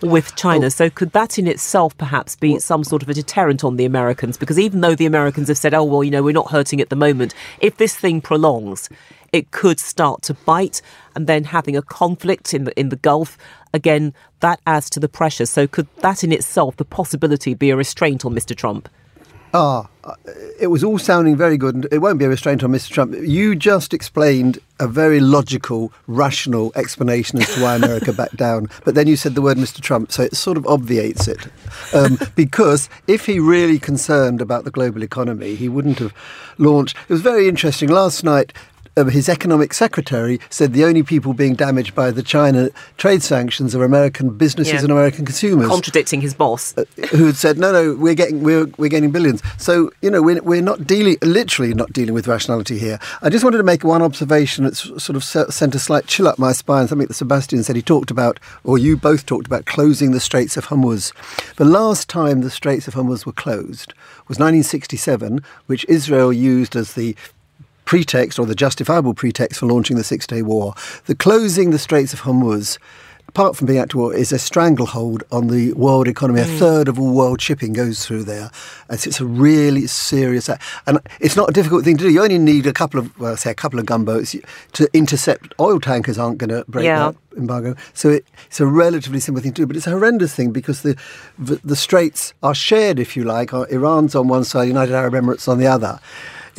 with 0.00 0.34
China. 0.36 0.70
So, 0.70 0.90
could 0.90 1.12
that 1.12 1.38
in 1.38 1.46
itself 1.46 1.96
perhaps 1.98 2.36
be 2.36 2.58
some 2.58 2.84
sort 2.84 3.02
of 3.02 3.08
a 3.08 3.14
deterrent 3.14 3.64
on 3.64 3.76
the 3.76 3.84
Americans? 3.84 4.36
Because 4.36 4.58
even 4.58 4.80
though 4.80 4.94
the 4.94 5.06
Americans 5.06 5.48
have 5.48 5.58
said, 5.58 5.74
oh, 5.74 5.84
well, 5.84 6.04
you 6.04 6.10
know, 6.10 6.22
we're 6.22 6.32
not 6.32 6.50
hurting 6.50 6.80
at 6.80 6.88
the 6.88 6.96
moment, 6.96 7.34
if 7.60 7.76
this 7.76 7.96
thing 7.96 8.20
prolongs, 8.20 8.88
it 9.32 9.50
could 9.50 9.80
start 9.80 10.22
to 10.22 10.34
bite. 10.34 10.80
And 11.14 11.26
then 11.26 11.44
having 11.44 11.76
a 11.76 11.82
conflict 11.82 12.54
in 12.54 12.64
the, 12.64 12.78
in 12.78 12.90
the 12.90 12.96
Gulf, 12.96 13.36
again, 13.74 14.14
that 14.40 14.60
adds 14.66 14.88
to 14.90 15.00
the 15.00 15.08
pressure. 15.08 15.46
So, 15.46 15.66
could 15.66 15.88
that 15.98 16.22
in 16.22 16.32
itself, 16.32 16.76
the 16.76 16.84
possibility, 16.84 17.54
be 17.54 17.70
a 17.70 17.76
restraint 17.76 18.24
on 18.24 18.34
Mr. 18.34 18.56
Trump? 18.56 18.88
Ah, 19.54 19.88
uh, 20.04 20.14
it 20.60 20.66
was 20.68 20.84
all 20.84 20.98
sounding 20.98 21.36
very 21.36 21.56
good, 21.56 21.74
and 21.74 21.88
it 21.90 21.98
won't 21.98 22.18
be 22.18 22.24
a 22.24 22.28
restraint 22.28 22.62
on 22.62 22.70
Mr. 22.70 22.90
Trump. 22.90 23.14
You 23.14 23.54
just 23.54 23.94
explained 23.94 24.58
a 24.80 24.86
very 24.86 25.20
logical, 25.20 25.92
rational 26.06 26.72
explanation 26.74 27.40
as 27.40 27.54
to 27.54 27.62
why 27.62 27.76
America 27.76 28.12
backed 28.20 28.36
down, 28.36 28.68
but 28.84 28.94
then 28.94 29.06
you 29.06 29.16
said 29.16 29.34
the 29.34 29.42
word 29.42 29.56
Mr. 29.56 29.80
Trump, 29.80 30.12
so 30.12 30.22
it 30.22 30.36
sort 30.36 30.56
of 30.56 30.66
obviates 30.66 31.28
it. 31.28 31.46
Um, 31.94 32.18
because 32.36 32.88
if 33.06 33.26
he 33.26 33.40
really 33.40 33.78
concerned 33.78 34.40
about 34.40 34.64
the 34.64 34.70
global 34.70 35.02
economy, 35.02 35.54
he 35.54 35.68
wouldn't 35.68 35.98
have 35.98 36.12
launched. 36.58 36.96
It 37.08 37.12
was 37.12 37.22
very 37.22 37.48
interesting 37.48 37.88
last 37.88 38.24
night. 38.24 38.52
His 39.06 39.28
economic 39.28 39.72
secretary 39.72 40.40
said 40.50 40.72
the 40.72 40.84
only 40.84 41.02
people 41.02 41.32
being 41.32 41.54
damaged 41.54 41.94
by 41.94 42.10
the 42.10 42.22
China 42.22 42.70
trade 42.96 43.22
sanctions 43.22 43.74
are 43.74 43.84
American 43.84 44.30
businesses 44.36 44.74
Yeah. 44.74 44.80
and 44.80 44.90
American 44.90 45.24
consumers. 45.24 45.68
Contradicting 45.68 46.20
his 46.20 46.34
boss. 46.34 46.76
uh, 46.76 46.84
who 47.10 47.26
had 47.26 47.36
said, 47.36 47.58
no, 47.58 47.72
no, 47.72 47.94
we're 47.94 48.14
getting 48.14 48.42
we're, 48.42 48.66
we're 48.76 48.88
getting 48.90 49.10
billions. 49.10 49.42
So 49.56 49.90
you 50.02 50.10
know 50.10 50.22
we're, 50.22 50.42
we're 50.42 50.62
not 50.62 50.86
dealing 50.86 51.16
literally 51.22 51.72
not 51.74 51.92
dealing 51.92 52.14
with 52.14 52.26
rationality 52.26 52.78
here. 52.78 52.98
I 53.22 53.30
just 53.30 53.44
wanted 53.44 53.58
to 53.58 53.62
make 53.64 53.84
one 53.84 54.02
observation 54.02 54.64
that's 54.64 54.80
sort 54.80 55.10
of 55.16 55.24
sent 55.24 55.74
a 55.74 55.78
slight 55.78 56.06
chill 56.06 56.26
up 56.28 56.38
my 56.38 56.52
spine. 56.52 56.88
Something 56.88 57.06
that 57.08 57.14
Sebastian 57.14 57.62
said. 57.62 57.76
He 57.76 57.82
talked 57.82 58.10
about, 58.10 58.40
or 58.64 58.78
you 58.78 58.96
both 58.96 59.26
talked 59.26 59.46
about, 59.46 59.66
closing 59.66 60.10
the 60.12 60.20
Straits 60.20 60.56
of 60.56 60.66
Hormuz. 60.66 61.12
The 61.56 61.64
last 61.64 62.08
time 62.08 62.40
the 62.40 62.50
Straits 62.50 62.88
of 62.88 62.94
Hormuz 62.94 63.24
were 63.26 63.32
closed 63.32 63.92
was 64.28 64.38
1967, 64.38 65.42
which 65.66 65.84
Israel 65.88 66.32
used 66.32 66.76
as 66.76 66.94
the 66.94 67.16
pretext 67.92 68.38
or 68.38 68.44
the 68.44 68.54
justifiable 68.54 69.14
pretext 69.14 69.58
for 69.60 69.64
launching 69.66 69.96
the 69.96 70.04
Six 70.04 70.26
Day 70.26 70.42
War. 70.42 70.74
The 71.06 71.14
closing 71.14 71.70
the 71.70 71.78
Straits 71.78 72.12
of 72.12 72.20
Hormuz, 72.20 72.76
apart 73.28 73.56
from 73.56 73.66
being 73.66 73.78
at 73.78 73.94
war, 73.94 74.12
is 74.14 74.30
a 74.30 74.38
stranglehold 74.38 75.24
on 75.32 75.46
the 75.48 75.72
world 75.72 76.06
economy. 76.06 76.42
A 76.42 76.44
third 76.44 76.86
of 76.88 77.00
all 77.00 77.14
world 77.14 77.40
shipping 77.40 77.72
goes 77.72 78.04
through 78.04 78.24
there. 78.24 78.50
And 78.90 79.00
so 79.00 79.08
it's 79.08 79.20
a 79.20 79.24
really 79.24 79.86
serious, 79.86 80.50
and 80.86 80.98
it's 81.18 81.34
not 81.34 81.48
a 81.48 81.52
difficult 81.54 81.82
thing 81.86 81.96
to 81.96 82.04
do. 82.04 82.10
You 82.10 82.22
only 82.22 82.36
need 82.36 82.66
a 82.66 82.74
couple 82.74 83.00
of, 83.00 83.18
well, 83.18 83.38
say 83.38 83.50
a 83.50 83.54
couple 83.54 83.78
of 83.78 83.86
gunboats 83.86 84.36
to 84.74 84.88
intercept. 84.92 85.54
Oil 85.58 85.80
tankers 85.80 86.18
aren't 86.18 86.36
going 86.36 86.50
to 86.50 86.66
break 86.68 86.84
Yeah. 86.84 87.12
that 87.12 87.38
embargo. 87.38 87.74
So 87.94 88.10
it, 88.10 88.26
it's 88.48 88.60
a 88.60 88.66
relatively 88.66 89.20
simple 89.20 89.42
thing 89.42 89.54
to 89.54 89.62
do, 89.62 89.66
but 89.66 89.76
it's 89.76 89.86
a 89.86 89.92
horrendous 89.92 90.34
thing 90.34 90.50
because 90.50 90.82
the, 90.82 90.94
the 91.38 91.58
the 91.64 91.76
straits 91.76 92.34
are 92.42 92.54
shared, 92.54 92.98
if 92.98 93.16
you 93.16 93.24
like. 93.24 93.54
Uh, 93.54 93.62
Iran's 93.70 94.14
on 94.14 94.28
one 94.28 94.44
side, 94.44 94.68
United 94.68 94.94
Arab 94.94 95.14
Emirates 95.14 95.48
on 95.48 95.56
the 95.58 95.66
other. 95.66 96.00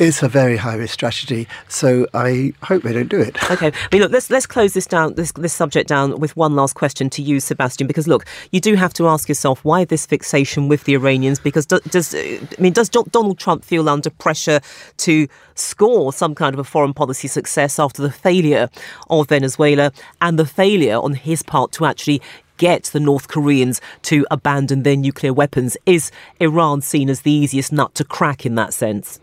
It's 0.00 0.22
a 0.22 0.28
very 0.28 0.56
high 0.56 0.76
risk 0.76 0.94
strategy. 0.94 1.46
So 1.68 2.06
I 2.14 2.54
hope 2.62 2.84
they 2.84 2.94
don't 2.94 3.10
do 3.10 3.20
it. 3.20 3.36
Okay, 3.50 3.70
mean, 3.92 4.00
look, 4.00 4.10
let's 4.10 4.30
let's 4.30 4.46
close 4.46 4.72
this 4.72 4.86
down, 4.86 5.14
this 5.14 5.30
this 5.32 5.52
subject 5.52 5.88
down 5.88 6.18
with 6.18 6.34
one 6.38 6.56
last 6.56 6.74
question 6.74 7.10
to 7.10 7.22
you, 7.22 7.38
Sebastian, 7.38 7.86
because 7.86 8.08
look, 8.08 8.24
you 8.50 8.60
do 8.60 8.76
have 8.76 8.94
to 8.94 9.08
ask 9.08 9.28
yourself 9.28 9.62
why 9.62 9.84
this 9.84 10.06
fixation 10.06 10.68
with 10.68 10.84
the 10.84 10.94
Iranians? 10.94 11.38
Because 11.38 11.66
do, 11.66 11.80
does 11.90 12.14
I 12.14 12.40
mean, 12.58 12.72
does 12.72 12.88
Do- 12.88 13.04
Donald 13.10 13.38
Trump 13.38 13.62
feel 13.62 13.90
under 13.90 14.08
pressure 14.08 14.60
to 14.96 15.28
score 15.54 16.14
some 16.14 16.34
kind 16.34 16.54
of 16.54 16.58
a 16.58 16.64
foreign 16.64 16.94
policy 16.94 17.28
success 17.28 17.78
after 17.78 18.00
the 18.00 18.10
failure 18.10 18.70
of 19.10 19.28
Venezuela 19.28 19.92
and 20.22 20.38
the 20.38 20.46
failure 20.46 20.96
on 20.96 21.12
his 21.12 21.42
part 21.42 21.72
to 21.72 21.84
actually 21.84 22.22
get 22.60 22.84
the 22.92 23.00
North 23.00 23.26
Koreans 23.28 23.80
to 24.02 24.26
abandon 24.30 24.82
their 24.82 24.96
nuclear 24.96 25.32
weapons? 25.32 25.78
Is 25.86 26.12
Iran 26.38 26.82
seen 26.82 27.08
as 27.08 27.22
the 27.22 27.32
easiest 27.32 27.72
nut 27.72 27.94
to 27.94 28.04
crack 28.04 28.44
in 28.44 28.54
that 28.56 28.74
sense? 28.74 29.18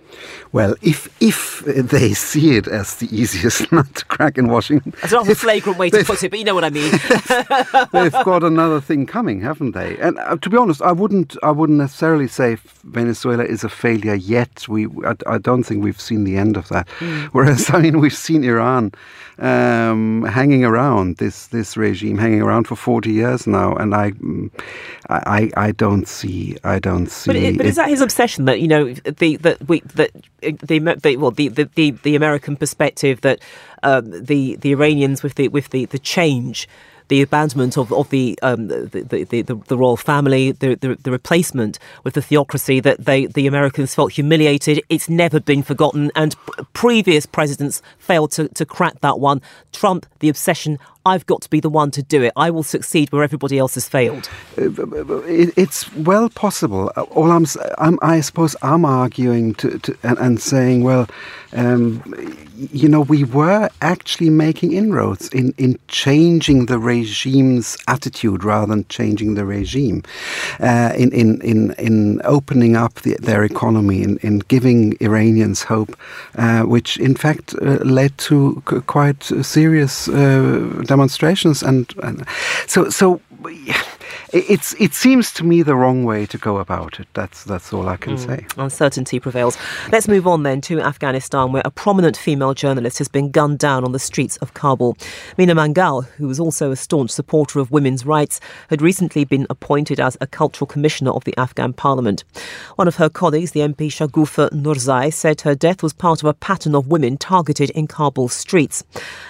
Well, 0.51 0.75
if 0.82 1.08
if 1.22 1.60
they 1.65 2.13
see 2.13 2.56
it 2.58 2.67
as 2.67 2.96
the 2.96 3.08
easiest 3.15 3.72
nut 3.72 3.94
to 3.96 4.06
crack 4.06 4.38
in 4.38 4.48
Washington, 4.48 4.94
That's 5.01 5.13
not 5.13 5.27
a 5.27 5.36
flagrant 5.36 5.77
way 5.77 5.89
to 5.89 6.03
put 6.03 6.24
it, 6.24 6.29
but 6.29 6.39
you 6.39 6.46
know 6.46 6.56
what 6.56 6.63
I 6.63 6.70
mean. 6.70 6.91
they've 7.91 8.24
got 8.24 8.44
another 8.44 8.82
thing 8.82 9.06
coming, 9.06 9.41
haven't 9.41 9.74
they? 9.74 9.98
And 9.98 10.17
uh, 10.20 10.38
to 10.38 10.50
be 10.50 10.58
honest, 10.58 10.82
I 10.82 10.91
wouldn't 10.91 11.36
I 11.44 11.51
wouldn't 11.51 11.77
necessarily 11.77 12.27
say 12.27 12.58
Venezuela 12.84 13.44
is 13.44 13.63
a 13.63 13.70
failure 13.70 14.15
yet. 14.15 14.67
We 14.67 14.88
I, 15.06 15.15
I 15.27 15.38
don't 15.38 15.63
think 15.63 15.84
we've 15.84 16.01
seen 16.01 16.24
the 16.24 16.38
end 16.38 16.58
of 16.58 16.70
that. 16.70 16.88
Whereas 17.32 17.70
I 17.74 17.82
mean 17.82 18.00
we've 18.00 18.22
seen 18.27 18.44
Iran 18.44 18.94
um, 19.38 20.24
hanging 20.24 20.63
around 20.63 21.17
this 21.17 21.48
this 21.48 21.77
regime 21.77 22.17
hanging 22.17 22.41
around 22.41 22.67
for 22.67 22.75
forty 22.75 23.12
years 23.12 23.26
now, 23.48 23.75
and 23.75 23.93
I 23.93 24.12
mm, 24.12 24.50
I, 25.10 25.51
I 25.57 25.67
I 25.67 25.72
don't 25.72 26.07
see 26.07 26.57
I 26.63 26.79
don't 26.79 27.07
see. 27.07 27.29
But, 27.29 27.36
it, 27.36 27.57
but 27.57 27.65
is 27.65 27.75
that 27.75 27.89
his 27.89 28.01
obsession 28.01 28.46
that 28.46 28.62
you 28.62 28.67
know 28.67 28.93
the 28.93 29.38
that 29.38 29.67
we 29.67 29.81
that 29.96 30.12
the, 30.41 30.79
the 30.79 31.17
well 31.17 31.31
the, 31.31 31.50
the, 31.50 31.69
the, 31.75 31.91
the 31.91 32.15
American 32.15 32.55
perspective 32.55 33.22
that 33.22 33.39
um, 33.84 34.12
the 34.25 34.55
the 34.55 34.72
Iranians 34.72 35.24
with 35.24 35.36
the 35.36 35.48
with 35.50 35.69
the, 35.69 35.86
the 35.86 36.00
change. 36.00 36.67
The 37.10 37.22
abandonment 37.22 37.77
of, 37.77 37.93
of 37.93 38.10
the, 38.10 38.38
um, 38.41 38.67
the, 38.67 39.05
the, 39.10 39.41
the 39.41 39.55
the 39.55 39.77
royal 39.77 39.96
family, 39.96 40.51
the, 40.51 40.75
the 40.75 40.98
the 41.01 41.10
replacement 41.10 41.79
with 42.03 42.15
the 42.15 42.22
theocracy 42.22 42.81
that 42.81 43.05
they 43.05 43.27
the 43.27 43.48
Americans 43.48 43.96
felt 43.96 44.12
humiliated. 44.12 44.81
It's 44.89 45.07
never 45.07 45.39
been 45.39 45.63
forgotten, 45.63 46.12
and 46.15 46.36
p- 46.36 46.63
previous 46.74 47.25
presidents 47.25 47.81
failed 47.98 48.31
to, 48.31 48.50
to 48.50 48.65
crack 48.65 49.00
that 49.00 49.22
one. 49.22 49.41
Trump, 49.72 50.05
the 50.19 50.27
obsession. 50.27 50.79
I've 51.08 51.26
got 51.26 51.42
to 51.42 51.50
be 51.50 51.60
the 51.60 51.70
one 51.70 51.92
to 51.92 52.04
do 52.04 52.22
it. 52.24 52.34
I 52.36 52.50
will 52.52 52.64
succeed 52.64 53.12
where 53.12 53.24
everybody 53.24 53.58
else 53.58 53.76
has 53.76 53.88
failed. 53.88 54.30
it's 54.58 55.92
well 55.96 56.30
possible. 56.30 56.88
All 57.18 57.32
I'm, 57.32 57.46
I'm, 57.78 57.98
I 58.02 58.22
suppose, 58.22 58.56
I'm 58.62 58.86
arguing 58.86 59.54
to, 59.56 59.80
to 59.80 59.98
and, 60.04 60.18
and 60.20 60.42
saying, 60.42 60.84
well, 60.84 61.08
um, 61.54 62.04
you 62.58 62.90
know, 62.90 63.02
we 63.02 63.24
were 63.24 63.70
actually 63.82 64.30
making 64.30 64.74
inroads 64.74 65.30
in, 65.30 65.54
in 65.58 65.78
changing 65.88 66.66
the 66.66 66.80
regime's 66.80 67.78
attitude 67.88 68.44
rather 68.44 68.68
than 68.68 68.86
changing 68.90 69.36
the 69.36 69.46
regime, 69.46 70.04
uh, 70.60 70.92
in, 70.98 71.12
in, 71.14 71.42
in, 71.42 71.72
in 71.74 72.22
opening 72.24 72.76
up 72.76 72.96
the, 73.02 73.16
their 73.20 73.44
economy, 73.44 74.02
in, 74.02 74.18
in 74.18 74.40
giving 74.40 74.98
Iranians 75.00 75.64
hope, 75.64 75.96
uh, 76.36 76.64
which 76.64 76.98
in 76.98 77.16
fact 77.16 77.54
uh, 77.62 77.78
led 77.84 78.18
to 78.18 78.62
quite 78.88 79.24
serious 79.24 80.08
uh, 80.08 80.84
demonstrations, 80.98 81.63
and, 81.63 81.94
and 82.04 82.25
so 82.68 82.89
so. 82.89 83.22
It's 84.34 84.74
it 84.74 84.93
seems 84.93 85.31
to 85.34 85.46
me 85.46 85.62
the 85.62 85.75
wrong 85.75 86.03
way 86.03 86.25
to 86.25 86.38
go 86.38 86.57
about 86.57 87.00
it. 87.00 87.07
That's 87.13 87.46
that's 87.46 87.72
all 87.72 87.88
I 87.88 87.96
can 87.96 88.17
hmm. 88.17 88.25
say. 88.25 88.46
Uncertainty 88.57 89.19
prevails. 89.19 89.57
Let's 89.89 90.07
move 90.10 90.27
on 90.27 90.43
then 90.43 90.60
to 90.62 90.81
Afghanistan, 90.81 91.53
where 91.53 91.62
a 91.63 91.72
prominent 91.72 92.17
female 92.17 92.53
journalist 92.53 92.98
has 92.98 93.07
been 93.07 93.31
gunned 93.31 93.60
down 93.60 93.86
on 93.86 93.93
the 93.93 94.00
streets 94.00 94.36
of 94.38 94.53
Kabul. 94.53 94.98
Mina 95.38 95.55
Mangal, 95.55 96.01
who 96.01 96.27
was 96.27 96.41
also 96.41 96.72
a 96.72 96.75
staunch 96.75 97.12
supporter 97.12 97.60
of 97.60 97.72
women's 97.72 98.05
rights, 98.05 98.41
had 98.69 98.81
recently 98.81 99.24
been 99.24 99.48
appointed 99.50 100.00
as 100.00 100.17
a 100.19 100.27
cultural 100.27 100.67
commissioner 100.67 101.12
of 101.12 101.24
the 101.24 101.38
Afghan 101.38 101.72
parliament. 101.72 102.25
One 102.75 102.88
of 102.88 102.98
her 102.98 103.10
colleagues, 103.10 103.51
the 103.51 103.62
MP 103.62 103.88
Shagufa 103.88 104.50
Nurzai, 104.50 105.13
said 105.13 105.41
her 105.41 105.55
death 105.55 105.81
was 105.81 105.93
part 105.93 106.22
of 106.22 106.27
a 106.27 106.34
pattern 106.34 106.75
of 106.75 106.88
women 106.88 107.17
targeted 107.17 107.69
in 107.69 107.88
Kabul's 107.88 108.34
streets. 108.34 108.84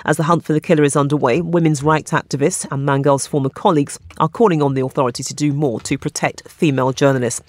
As 0.05 0.17
the 0.17 0.23
hunt 0.23 0.43
for 0.43 0.53
the 0.53 0.61
killer 0.61 0.83
is 0.83 0.95
underway, 0.95 1.41
women's 1.41 1.83
rights 1.83 2.11
activists 2.11 2.65
and 2.71 2.83
Mangal's 2.83 3.27
former 3.27 3.49
colleagues 3.49 3.99
are 4.19 4.29
calling 4.29 4.63
on 4.63 4.73
the 4.73 4.86
authorities 4.87 5.27
to 5.27 5.33
do 5.33 5.53
more 5.53 5.79
to 5.81 5.97
protect 5.97 6.49
female 6.49 6.91
journalists. 6.91 7.41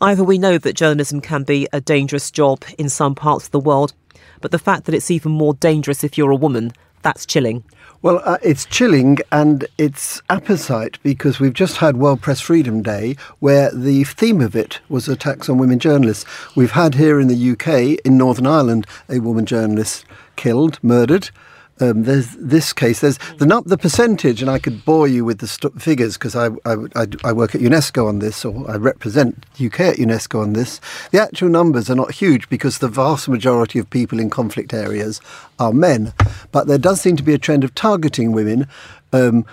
Ivor 0.00 0.24
we 0.24 0.38
know 0.38 0.56
that 0.56 0.72
journalism 0.72 1.20
can 1.20 1.42
be 1.42 1.68
a 1.72 1.80
dangerous 1.80 2.30
job 2.30 2.64
in 2.78 2.88
some 2.88 3.14
parts 3.14 3.46
of 3.46 3.50
the 3.50 3.60
world, 3.60 3.92
but 4.40 4.50
the 4.50 4.58
fact 4.58 4.86
that 4.86 4.94
it's 4.94 5.10
even 5.10 5.32
more 5.32 5.54
dangerous 5.54 6.02
if 6.02 6.16
you're 6.16 6.30
a 6.30 6.36
woman, 6.36 6.72
that's 7.02 7.26
chilling. 7.26 7.64
Well, 8.02 8.22
uh, 8.24 8.38
it's 8.42 8.64
chilling 8.64 9.18
and 9.30 9.66
it's 9.76 10.22
apposite 10.30 10.98
because 11.02 11.38
we've 11.38 11.52
just 11.52 11.76
had 11.76 11.98
World 11.98 12.22
Press 12.22 12.40
Freedom 12.40 12.80
Day 12.80 13.14
where 13.40 13.70
the 13.72 14.04
theme 14.04 14.40
of 14.40 14.56
it 14.56 14.80
was 14.88 15.06
attacks 15.06 15.50
on 15.50 15.58
women 15.58 15.78
journalists. 15.78 16.24
We've 16.56 16.70
had 16.70 16.94
here 16.94 17.20
in 17.20 17.28
the 17.28 17.50
UK, 17.50 18.00
in 18.06 18.16
Northern 18.16 18.46
Ireland, 18.46 18.86
a 19.10 19.18
woman 19.18 19.44
journalist 19.44 20.06
killed, 20.36 20.78
murdered. 20.82 21.28
Um, 21.80 22.02
there's 22.02 22.36
this 22.36 22.72
case. 22.74 23.00
There's 23.00 23.18
the 23.38 23.46
nu- 23.46 23.62
the 23.64 23.78
percentage, 23.78 24.42
and 24.42 24.50
I 24.50 24.58
could 24.58 24.84
bore 24.84 25.08
you 25.08 25.24
with 25.24 25.38
the 25.38 25.48
st- 25.48 25.80
figures 25.80 26.18
because 26.18 26.36
I, 26.36 26.48
I, 26.66 26.76
I, 26.94 27.06
I 27.24 27.32
work 27.32 27.54
at 27.54 27.62
UNESCO 27.62 28.06
on 28.06 28.18
this, 28.18 28.44
or 28.44 28.70
I 28.70 28.76
represent 28.76 29.46
UK 29.54 29.80
at 29.80 29.96
UNESCO 29.96 30.42
on 30.42 30.52
this. 30.52 30.80
The 31.10 31.20
actual 31.20 31.48
numbers 31.48 31.88
are 31.88 31.94
not 31.94 32.12
huge 32.12 32.48
because 32.50 32.78
the 32.78 32.88
vast 32.88 33.28
majority 33.28 33.78
of 33.78 33.88
people 33.88 34.20
in 34.20 34.28
conflict 34.28 34.74
areas 34.74 35.20
are 35.58 35.72
men, 35.72 36.12
but 36.52 36.66
there 36.66 36.78
does 36.78 37.00
seem 37.00 37.16
to 37.16 37.22
be 37.22 37.32
a 37.34 37.38
trend 37.38 37.64
of 37.64 37.74
targeting 37.74 38.32
women, 38.32 38.66
um, 39.12 39.46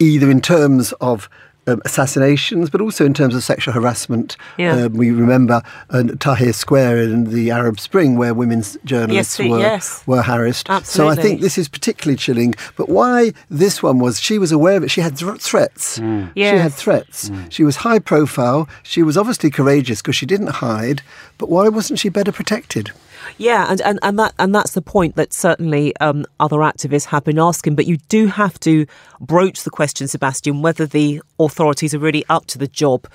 either 0.00 0.30
in 0.30 0.40
terms 0.40 0.92
of 1.00 1.28
um, 1.66 1.80
assassinations, 1.84 2.70
but 2.70 2.80
also 2.80 3.04
in 3.04 3.14
terms 3.14 3.34
of 3.34 3.42
sexual 3.42 3.74
harassment. 3.74 4.36
Yeah. 4.56 4.84
Um, 4.84 4.94
we 4.94 5.10
remember 5.10 5.62
uh, 5.90 6.02
Tahrir 6.18 6.54
Square 6.54 6.98
in 7.02 7.24
the 7.24 7.50
Arab 7.50 7.80
Spring, 7.80 8.16
where 8.16 8.34
women's 8.34 8.76
journalists 8.84 9.38
Yes, 9.38 9.50
were, 9.50 9.58
yes. 9.58 10.06
were 10.06 10.22
harassed. 10.22 10.68
So 10.84 11.08
I 11.08 11.14
think 11.14 11.40
this 11.40 11.58
is 11.58 11.68
particularly 11.68 12.16
chilling. 12.16 12.54
But 12.76 12.88
why 12.88 13.32
this 13.50 13.82
one 13.82 13.98
was, 13.98 14.20
she 14.20 14.38
was 14.38 14.52
aware 14.52 14.76
of 14.76 14.84
it. 14.84 14.90
She 14.90 15.00
had 15.00 15.16
thr- 15.18 15.34
threats. 15.36 15.96
She 15.96 16.02
had 16.02 16.32
Yes. 16.34 16.74
threats. 16.74 17.30
She 17.48 17.64
was 17.64 17.76
high 17.76 17.98
profile. 17.98 18.68
She 18.82 19.02
was 19.02 19.16
obviously 19.16 19.50
courageous 19.50 20.02
because 20.02 20.16
she 20.16 20.26
didn't 20.26 20.48
hide. 20.64 21.02
But 21.38 21.48
why 21.50 21.68
wasn't 21.68 21.98
she 21.98 22.08
better 22.08 22.32
protected? 22.32 22.92
Yeah, 23.38 23.66
and, 23.68 23.80
and, 23.82 23.98
and 24.02 24.18
that 24.18 24.34
and 24.38 24.54
that's 24.54 24.72
the 24.72 24.82
point 24.82 25.16
that 25.16 25.32
certainly 25.32 25.96
um, 25.96 26.26
other 26.40 26.58
activists 26.58 27.06
have 27.06 27.24
been 27.24 27.38
asking. 27.38 27.74
But 27.74 27.86
you 27.86 27.98
do 28.08 28.26
have 28.28 28.58
to 28.60 28.86
broach 29.20 29.62
the 29.62 29.70
question, 29.70 30.08
Sebastian, 30.08 30.62
whether 30.62 30.86
the 30.86 31.22
authorities 31.38 31.94
are 31.94 31.98
really 31.98 32.24
up 32.28 32.46
to 32.46 32.58
the 32.58 32.66
job 32.66 33.06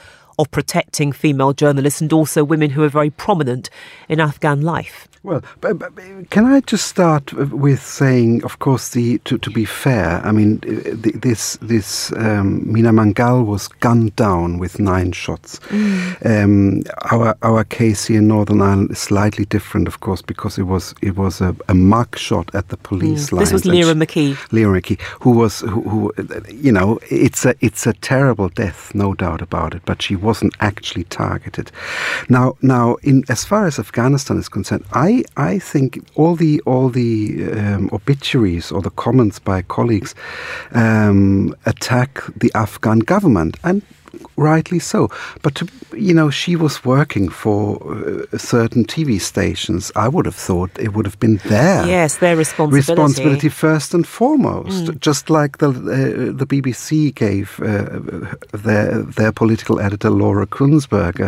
of 0.42 0.52
protecting 0.52 1.12
female 1.12 1.54
journalists 1.54 2.02
and 2.02 2.12
also 2.12 2.44
women 2.44 2.72
who 2.72 2.84
are 2.84 2.90
very 2.90 3.10
prominent 3.10 3.70
in 4.10 4.20
Afghan 4.20 4.62
life. 4.62 5.08
Well, 5.24 5.44
but, 5.60 5.78
but, 5.78 5.94
can 6.32 6.46
I 6.46 6.62
just 6.62 6.88
start 6.88 7.32
with 7.34 7.84
saying, 7.84 8.44
of 8.44 8.58
course, 8.58 8.90
the 8.90 9.20
to, 9.20 9.38
to 9.38 9.52
be 9.52 9.66
fair, 9.66 10.20
I 10.26 10.32
mean, 10.32 10.58
the, 10.62 11.12
this 11.14 11.58
this 11.62 12.12
um, 12.14 12.64
Mina 12.72 12.92
Mangal 12.92 13.44
was 13.44 13.68
gunned 13.68 14.16
down 14.16 14.58
with 14.58 14.80
nine 14.80 15.12
shots. 15.12 15.60
Mm. 15.70 16.26
Um, 16.26 16.84
our 17.12 17.38
our 17.44 17.64
case 17.64 18.06
here 18.06 18.18
in 18.18 18.30
Northern 18.30 18.64
Ireland 18.64 18.92
is 18.92 18.98
slightly 18.98 19.46
different, 19.46 19.88
of 19.88 20.00
course, 20.00 20.24
because 20.24 20.58
it 20.58 20.64
was 20.64 20.96
it 21.04 21.16
was 21.16 21.40
a, 21.40 21.56
a 21.70 21.76
mug 21.76 22.18
shot 22.18 22.50
at 22.56 22.70
the 22.70 22.78
police 22.78 23.30
mm. 23.30 23.34
line. 23.34 23.42
This 23.42 23.54
was 23.54 23.66
Lyra 23.66 23.94
McKee. 23.94 24.36
Lyra 24.52 24.82
McKee, 24.82 25.00
who 25.22 25.32
was 25.38 25.60
who, 25.60 25.82
who, 25.82 26.14
you 26.50 26.72
know, 26.72 26.98
it's 27.12 27.46
a 27.46 27.54
it's 27.60 27.86
a 27.86 27.94
terrible 27.94 28.50
death, 28.50 28.96
no 28.96 29.14
doubt 29.14 29.44
about 29.44 29.76
it, 29.76 29.84
but 29.86 30.02
she 30.02 30.16
wasn't 30.32 30.56
actually 30.60 31.06
targeted. 31.06 31.68
Now 32.30 32.48
now, 32.62 32.86
in 33.10 33.18
as 33.36 33.42
far 33.52 33.64
as 33.70 33.80
Afghanistan 33.86 34.38
is 34.44 34.50
concerned, 34.58 34.86
I 35.08 35.10
I 35.52 35.60
think 35.72 35.90
all 36.20 36.36
the 36.44 36.54
all 36.72 36.88
the 37.02 37.12
um, 37.60 37.84
obituaries 37.92 38.72
or 38.72 38.82
the 38.82 38.96
comments 39.06 39.38
by 39.40 39.58
colleagues 39.78 40.12
um, 40.84 41.56
attack 41.66 42.12
the 42.44 42.52
Afghan 42.66 43.00
government 43.14 43.54
and 43.64 43.82
rightly 44.36 44.80
so. 44.80 45.10
But 45.42 45.56
to, 45.56 45.68
you 45.96 46.14
know, 46.14 46.30
she 46.30 46.56
was 46.56 46.84
working 46.84 47.30
for 47.30 47.78
uh, 48.34 48.38
certain 48.38 48.86
TV 48.86 49.20
stations. 49.20 49.92
I 49.96 50.08
would 50.08 50.26
have 50.26 50.36
thought 50.36 50.72
it 50.80 50.94
would 50.94 51.06
have 51.06 51.20
been 51.20 51.38
their 51.46 51.86
yes, 51.86 52.18
their 52.18 52.36
responsibility, 52.36 52.92
responsibility 52.92 53.50
first 53.50 53.94
and 53.94 54.08
foremost. 54.08 54.86
Mm. 54.86 55.00
Just 55.00 55.30
like 55.30 55.58
the 55.58 55.70
uh, 55.70 56.38
the 56.38 56.46
BBC 56.46 57.14
gave 57.14 57.60
uh, 57.60 58.00
their 58.58 59.02
their 59.04 59.32
political 59.32 59.80
editor 59.80 60.10
Laura 60.10 60.48
Kuenssberg 60.48 61.20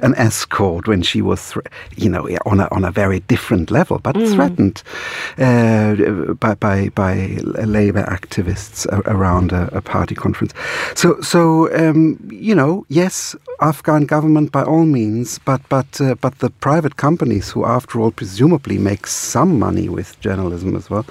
an 0.00 0.14
escort 0.16 0.88
when 0.88 1.02
she 1.02 1.22
was, 1.22 1.56
you 1.96 2.08
know, 2.08 2.28
on 2.46 2.60
a 2.60 2.68
on 2.70 2.84
a 2.84 2.90
very 2.90 3.20
different 3.20 3.70
level, 3.70 3.98
but 3.98 4.16
mm. 4.16 4.34
threatened 4.34 4.82
uh, 5.38 6.34
by 6.34 6.54
by 6.54 6.88
by 6.90 7.14
Labour 7.64 8.04
activists 8.04 8.86
around 9.06 9.52
a, 9.52 9.68
a 9.76 9.80
party 9.80 10.14
conference. 10.14 10.52
So 10.94 11.20
so. 11.20 11.66
Um, 11.96 12.18
you 12.30 12.54
know, 12.54 12.84
yes, 12.88 13.34
Afghan 13.60 14.04
government 14.04 14.52
by 14.52 14.62
all 14.62 14.84
means, 14.84 15.38
but 15.38 15.62
but 15.68 16.00
uh, 16.00 16.14
but 16.20 16.38
the 16.38 16.50
private 16.50 16.96
companies 16.96 17.50
who, 17.50 17.64
after 17.64 18.00
all, 18.00 18.10
presumably 18.10 18.78
make 18.78 19.06
some 19.06 19.58
money 19.58 19.88
with 19.88 20.20
journalism 20.20 20.76
as 20.76 20.90
well, 20.90 21.06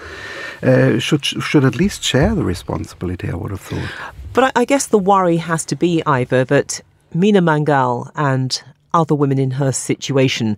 uh, 0.62 1.00
should 1.00 1.26
should 1.26 1.66
at 1.66 1.76
least 1.76 2.04
share 2.04 2.36
the 2.36 2.44
responsibility. 2.44 3.30
I 3.30 3.36
would 3.36 3.52
have 3.52 3.62
thought. 3.62 3.90
But 4.34 4.44
I, 4.44 4.62
I 4.62 4.66
guess 4.66 4.88
the 4.88 5.00
worry 5.00 5.38
has 5.38 5.66
to 5.66 5.76
be 5.76 6.04
either 6.06 6.44
that 6.46 6.82
Mina 7.14 7.42
Mangal 7.42 8.12
and 8.16 8.62
other 8.94 9.16
women 9.16 9.40
in 9.40 9.52
her 9.52 9.72
situation 9.72 10.58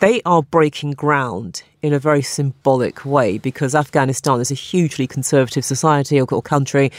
they 0.00 0.22
are 0.24 0.42
breaking 0.42 0.92
ground 0.92 1.62
in 1.82 1.92
a 1.92 1.98
very 1.98 2.22
symbolic 2.22 3.04
way 3.04 3.38
because 3.38 3.74
Afghanistan 3.74 4.40
is 4.40 4.50
a 4.50 4.54
hugely 4.54 5.06
conservative 5.06 5.64
society 5.64 6.20
or, 6.20 6.42
country, 6.42 6.92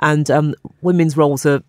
and 0.00 0.30
um, 0.30 0.54
women's 0.80 1.16
roles 1.16 1.44
are 1.46 1.62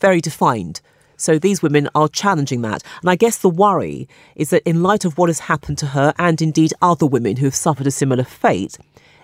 very 0.00 0.20
defined. 0.20 0.80
So 1.16 1.38
these 1.38 1.62
women 1.62 1.88
are 1.94 2.08
challenging 2.08 2.62
that. 2.62 2.82
And 3.00 3.10
I 3.10 3.16
guess 3.16 3.38
the 3.38 3.48
worry 3.48 4.08
is 4.36 4.50
that 4.50 4.62
in 4.62 4.82
light 4.82 5.04
of 5.04 5.18
what 5.18 5.28
has 5.28 5.40
happened 5.40 5.78
to 5.78 5.86
her 5.86 6.14
and 6.18 6.40
indeed 6.40 6.72
other 6.80 7.06
women 7.06 7.36
who 7.36 7.46
have 7.46 7.54
suffered 7.54 7.88
a 7.88 7.90
similar 7.90 8.24
fate, 8.24 8.78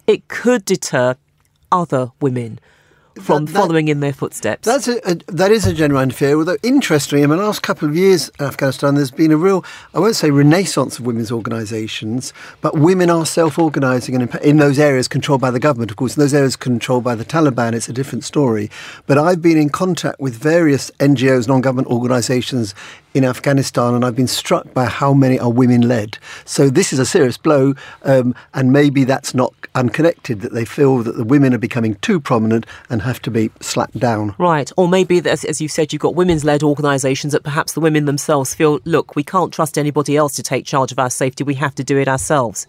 it 0.06 0.28
could 0.28 0.64
deter 0.64 1.16
other 1.70 2.10
women 2.20 2.58
from 3.20 3.44
that, 3.44 3.52
that, 3.52 3.58
following 3.58 3.88
in 3.88 4.00
their 4.00 4.12
footsteps. 4.12 4.66
That's 4.66 4.88
a, 4.88 4.98
a, 5.08 5.14
that 5.28 5.50
is 5.50 5.66
a 5.66 5.74
genuine 5.74 6.10
fear. 6.10 6.36
Although 6.36 6.56
interestingly, 6.62 7.22
in 7.22 7.30
the 7.30 7.36
last 7.36 7.62
couple 7.62 7.88
of 7.88 7.96
years 7.96 8.30
in 8.40 8.46
Afghanistan, 8.46 8.94
there's 8.94 9.10
been 9.10 9.30
a 9.30 9.36
real, 9.36 9.64
I 9.94 10.00
won't 10.00 10.16
say 10.16 10.30
renaissance 10.30 10.98
of 10.98 11.06
women's 11.06 11.30
organisations, 11.30 12.32
but 12.60 12.78
women 12.78 13.10
are 13.10 13.26
self-organising 13.26 14.14
and 14.14 14.34
in, 14.34 14.42
in, 14.42 14.56
those 14.56 14.78
areas 14.78 15.08
controlled 15.08 15.40
by 15.40 15.50
the 15.50 15.60
government. 15.60 15.90
Of 15.90 15.96
course, 15.96 16.16
in 16.16 16.20
those 16.20 16.34
areas 16.34 16.56
controlled 16.56 17.04
by 17.04 17.14
the 17.14 17.24
Taliban, 17.24 17.74
it's 17.74 17.88
a 17.88 17.92
different 17.92 18.24
story. 18.24 18.70
But 19.06 19.18
I've 19.18 19.42
been 19.42 19.58
in 19.58 19.68
contact 19.68 20.20
with 20.20 20.34
various 20.34 20.90
NGOs, 20.98 21.48
non-government 21.48 21.88
organisations 21.88 22.74
in 23.14 23.24
Afghanistan, 23.24 23.94
and 23.94 24.04
I've 24.04 24.16
been 24.16 24.26
struck 24.26 24.74
by 24.74 24.86
how 24.86 25.14
many 25.14 25.38
are 25.38 25.50
women 25.50 25.82
led. 25.82 26.18
So 26.44 26.68
this 26.68 26.92
is 26.92 26.98
a 26.98 27.06
serious 27.06 27.36
blow, 27.36 27.74
um, 28.02 28.34
and 28.54 28.72
maybe 28.72 29.04
that's 29.04 29.34
not 29.34 29.54
unconnected, 29.74 30.40
that 30.40 30.52
they 30.52 30.64
feel 30.64 30.98
that 30.98 31.16
the 31.16 31.24
women 31.24 31.54
are 31.54 31.58
becoming 31.58 31.96
too 31.96 32.20
prominent 32.20 32.66
and 32.90 33.02
have 33.02 33.20
to 33.22 33.30
be 33.30 33.50
slapped 33.60 33.98
down. 33.98 34.34
Right. 34.38 34.70
Or 34.76 34.88
maybe, 34.88 35.18
as, 35.18 35.44
as 35.44 35.60
you 35.60 35.68
said, 35.68 35.92
you've 35.92 36.02
got 36.02 36.14
women's 36.14 36.44
led 36.44 36.62
organisations 36.62 37.32
that 37.32 37.42
perhaps 37.42 37.72
the 37.72 37.80
women 37.80 38.04
themselves 38.04 38.54
feel, 38.54 38.80
look, 38.84 39.16
we 39.16 39.24
can't 39.24 39.52
trust 39.52 39.76
anybody 39.76 40.16
else 40.16 40.34
to 40.34 40.42
take 40.42 40.64
charge 40.64 40.92
of 40.92 40.98
our 40.98 41.10
safety, 41.10 41.44
we 41.44 41.54
have 41.54 41.74
to 41.74 41.84
do 41.84 41.98
it 41.98 42.08
ourselves. 42.08 42.66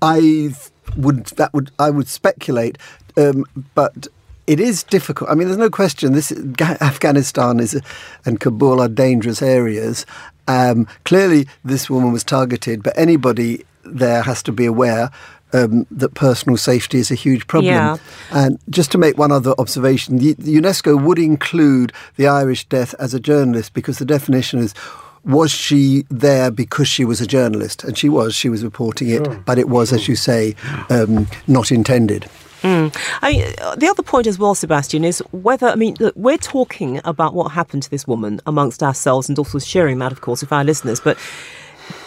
I 0.00 0.50
would 0.96 1.26
that 1.26 1.54
would 1.54 1.70
I 1.78 1.88
would 1.90 2.08
speculate, 2.08 2.76
um, 3.16 3.44
but 3.74 4.08
it 4.48 4.58
is 4.58 4.82
difficult. 4.82 5.30
I 5.30 5.34
mean, 5.34 5.46
there's 5.46 5.58
no 5.58 5.70
question. 5.70 6.12
This 6.12 6.32
Afghanistan 6.60 7.60
is 7.60 7.80
and 8.24 8.40
Kabul 8.40 8.80
are 8.80 8.88
dangerous 8.88 9.40
areas. 9.40 10.04
Um, 10.48 10.88
clearly, 11.04 11.46
this 11.64 11.88
woman 11.88 12.12
was 12.12 12.24
targeted, 12.24 12.82
but 12.82 12.98
anybody 12.98 13.64
there 13.84 14.22
has 14.22 14.42
to 14.44 14.52
be 14.52 14.66
aware 14.66 15.10
um, 15.52 15.86
that 15.90 16.14
personal 16.14 16.56
safety 16.56 16.98
is 16.98 17.10
a 17.10 17.14
huge 17.14 17.46
problem. 17.46 17.72
Yeah. 17.72 17.96
And 18.30 18.58
just 18.70 18.90
to 18.92 18.98
make 18.98 19.18
one 19.18 19.32
other 19.32 19.54
observation, 19.58 20.18
the, 20.18 20.34
the 20.34 20.56
UNESCO 20.56 21.02
would 21.02 21.18
include 21.18 21.92
the 22.16 22.26
Irish 22.26 22.66
death 22.68 22.94
as 22.98 23.14
a 23.14 23.20
journalist 23.20 23.74
because 23.74 23.98
the 23.98 24.04
definition 24.04 24.60
is 24.60 24.74
was 25.24 25.52
she 25.52 26.04
there 26.10 26.50
because 26.50 26.88
she 26.88 27.04
was 27.04 27.20
a 27.20 27.26
journalist? 27.26 27.84
And 27.84 27.96
she 27.96 28.08
was. 28.08 28.34
She 28.34 28.48
was 28.48 28.64
reporting 28.64 29.08
it, 29.08 29.24
sure. 29.24 29.42
but 29.46 29.56
it 29.56 29.68
was, 29.68 29.90
sure. 29.90 29.98
as 29.98 30.08
you 30.08 30.16
say, 30.16 30.56
um, 30.90 31.28
not 31.46 31.70
intended. 31.70 32.28
Mm. 32.62 32.96
I 33.22 33.32
mean, 33.32 33.54
the 33.76 33.88
other 33.88 34.02
point 34.02 34.26
as 34.26 34.38
well, 34.38 34.54
Sebastian, 34.54 35.04
is 35.04 35.20
whether, 35.32 35.68
I 35.68 35.74
mean, 35.74 35.96
look, 35.98 36.14
we're 36.16 36.38
talking 36.38 37.00
about 37.04 37.34
what 37.34 37.52
happened 37.52 37.82
to 37.84 37.90
this 37.90 38.06
woman 38.06 38.40
amongst 38.46 38.82
ourselves 38.82 39.28
and 39.28 39.38
also 39.38 39.58
sharing 39.58 39.98
that, 39.98 40.12
of 40.12 40.20
course, 40.20 40.42
with 40.42 40.52
our 40.52 40.64
listeners, 40.64 41.00
but 41.00 41.18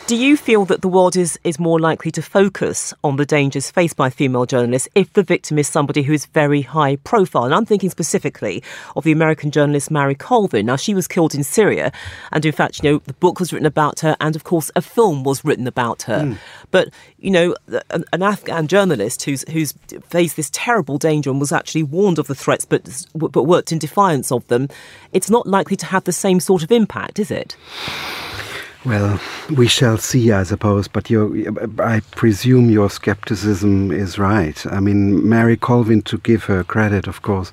do 0.08 0.16
you 0.16 0.38
feel 0.38 0.66
that 0.66 0.84
the 0.84 0.88
world 0.88 1.16
is, 1.16 1.40
is 1.44 1.60
more 1.60 1.80
likely 1.80 2.12
to 2.12 2.22
focus 2.22 2.94
on 3.04 3.16
the 3.16 3.26
dangers 3.26 3.72
faced 3.72 3.96
by 3.96 4.12
female 4.12 4.46
journalists 4.46 4.88
if 4.94 5.12
the 5.14 5.24
victim 5.24 5.58
is 5.58 5.68
somebody 5.68 6.04
who 6.04 6.14
is 6.14 6.28
very 6.28 6.62
high 6.62 6.98
profile? 6.98 7.46
And 7.46 7.56
I'm 7.56 7.66
thinking 7.66 7.90
specifically 7.90 8.62
of 8.96 9.04
the 9.04 9.12
American 9.12 9.50
journalist 9.50 9.90
Marie 9.90 10.14
Colvin. 10.14 10.68
Now, 10.68 10.76
she 10.76 10.94
was 10.94 11.08
killed 11.08 11.34
in 11.34 11.44
Syria, 11.44 11.92
and 12.32 12.46
in 12.46 12.52
fact, 12.52 12.84
you 12.84 12.92
know, 12.92 13.00
the 13.00 13.14
book 13.14 13.40
was 13.40 13.52
written 13.52 13.66
about 13.66 14.02
her, 14.02 14.16
and 14.22 14.36
of 14.36 14.44
course, 14.44 14.70
a 14.76 14.82
film 14.82 15.24
was 15.24 15.44
written 15.44 15.66
about 15.66 16.04
her. 16.04 16.22
Mm. 16.22 16.38
But, 16.70 16.90
you 17.18 17.32
know, 17.32 17.56
an, 17.90 18.06
an, 18.14 18.22
Afghan 18.22 18.68
journalist 18.68 19.24
who's, 19.24 19.44
who's 19.50 19.74
faced 20.10 20.36
this 20.36 20.52
terrible 20.54 21.00
danger 21.00 21.32
and 21.32 21.40
was 21.40 21.52
actually 21.52 21.84
warned 21.84 22.20
of 22.20 22.28
the 22.28 22.36
threats 22.36 22.66
but, 22.66 23.08
but 23.16 23.44
worked 23.44 23.72
in 23.72 23.80
defiance 23.80 24.32
of 24.32 24.46
them, 24.50 24.70
it's 25.14 25.32
not 25.32 25.48
likely 25.48 25.78
to 25.78 25.86
have 25.88 26.04
the 26.04 26.12
same 26.12 26.40
sort 26.40 26.62
of 26.62 26.72
impact, 26.72 27.18
is 27.18 27.32
it? 27.32 27.56
Well, 28.86 29.20
we 29.58 29.68
shall 29.68 29.98
see, 29.98 30.32
I 30.32 30.44
suppose, 30.44 30.88
but 30.88 31.10
I 31.80 32.02
presume 32.12 32.70
your 32.70 32.92
skepticism 32.92 33.92
is 33.92 34.20
right. 34.20 34.64
I 34.68 34.80
mean, 34.80 35.28
Marie 35.28 35.58
Colvin, 35.58 36.04
to 36.04 36.20
give 36.20 36.44
her 36.44 36.64
credit, 36.64 37.08
of 37.08 37.24
course, 37.24 37.52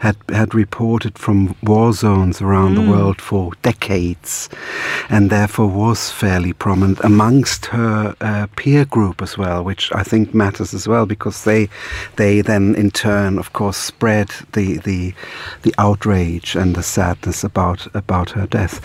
had, 0.00 0.16
had 0.28 0.54
reported 0.54 1.18
from 1.18 1.56
war 1.62 1.94
zones 1.94 2.42
around 2.42 2.76
mm. 2.76 2.84
the 2.84 2.90
world 2.90 3.22
for 3.22 3.52
decades 3.62 4.50
and 5.08 5.30
therefore 5.30 5.68
was 5.68 6.10
fairly 6.10 6.52
prominent 6.52 7.00
amongst 7.02 7.66
her 7.66 8.14
uh, 8.20 8.46
peer 8.56 8.84
group 8.84 9.22
as 9.22 9.38
well, 9.38 9.64
which 9.64 9.90
I 9.94 10.02
think 10.02 10.34
matters 10.34 10.74
as 10.74 10.86
well 10.86 11.06
because 11.06 11.44
they, 11.44 11.70
they 12.16 12.42
then 12.42 12.74
in 12.74 12.90
turn, 12.90 13.38
of 13.38 13.54
course, 13.54 13.78
spread 13.78 14.28
the, 14.52 14.76
the, 14.78 15.14
the 15.62 15.74
outrage 15.78 16.54
and 16.54 16.74
the 16.74 16.82
sadness 16.82 17.42
about, 17.42 17.86
about 17.94 18.30
her 18.30 18.46
death 18.46 18.82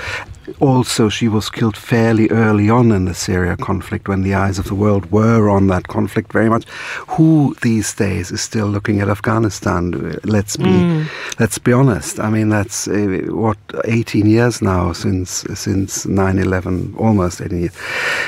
also, 0.60 1.10
she 1.10 1.28
was 1.28 1.50
killed 1.50 1.78
fairly 1.78 2.30
early 2.30 2.70
on 2.70 2.92
in 2.92 3.06
the 3.06 3.14
Syria 3.14 3.56
conflict 3.58 4.08
when 4.08 4.22
the 4.22 4.34
eyes 4.34 4.60
of 4.60 4.66
the 4.66 4.76
world 4.76 5.12
were 5.12 5.50
on 5.50 5.68
that 5.68 5.88
conflict 5.88 6.32
very 6.32 6.50
much. 6.50 6.66
Who 7.08 7.56
these 7.62 7.94
days 7.94 8.32
is 8.32 8.42
still 8.42 8.68
looking 8.68 9.02
at 9.02 9.10
Afghanistan? 9.10 10.20
Let's 10.24 10.58
be 10.58 10.66
mm. 10.66 11.08
let's 11.40 11.58
be 11.58 11.74
honest. 11.74 12.20
I 12.20 12.30
mean, 12.30 12.50
that's 12.50 12.88
uh, 12.88 13.26
what 13.30 13.58
18 13.86 14.26
years 14.26 14.62
now 14.62 14.94
since 14.94 15.46
since 15.54 16.06
9/11, 16.06 17.00
almost 17.00 17.42
18 17.42 17.60
years, 17.60 17.78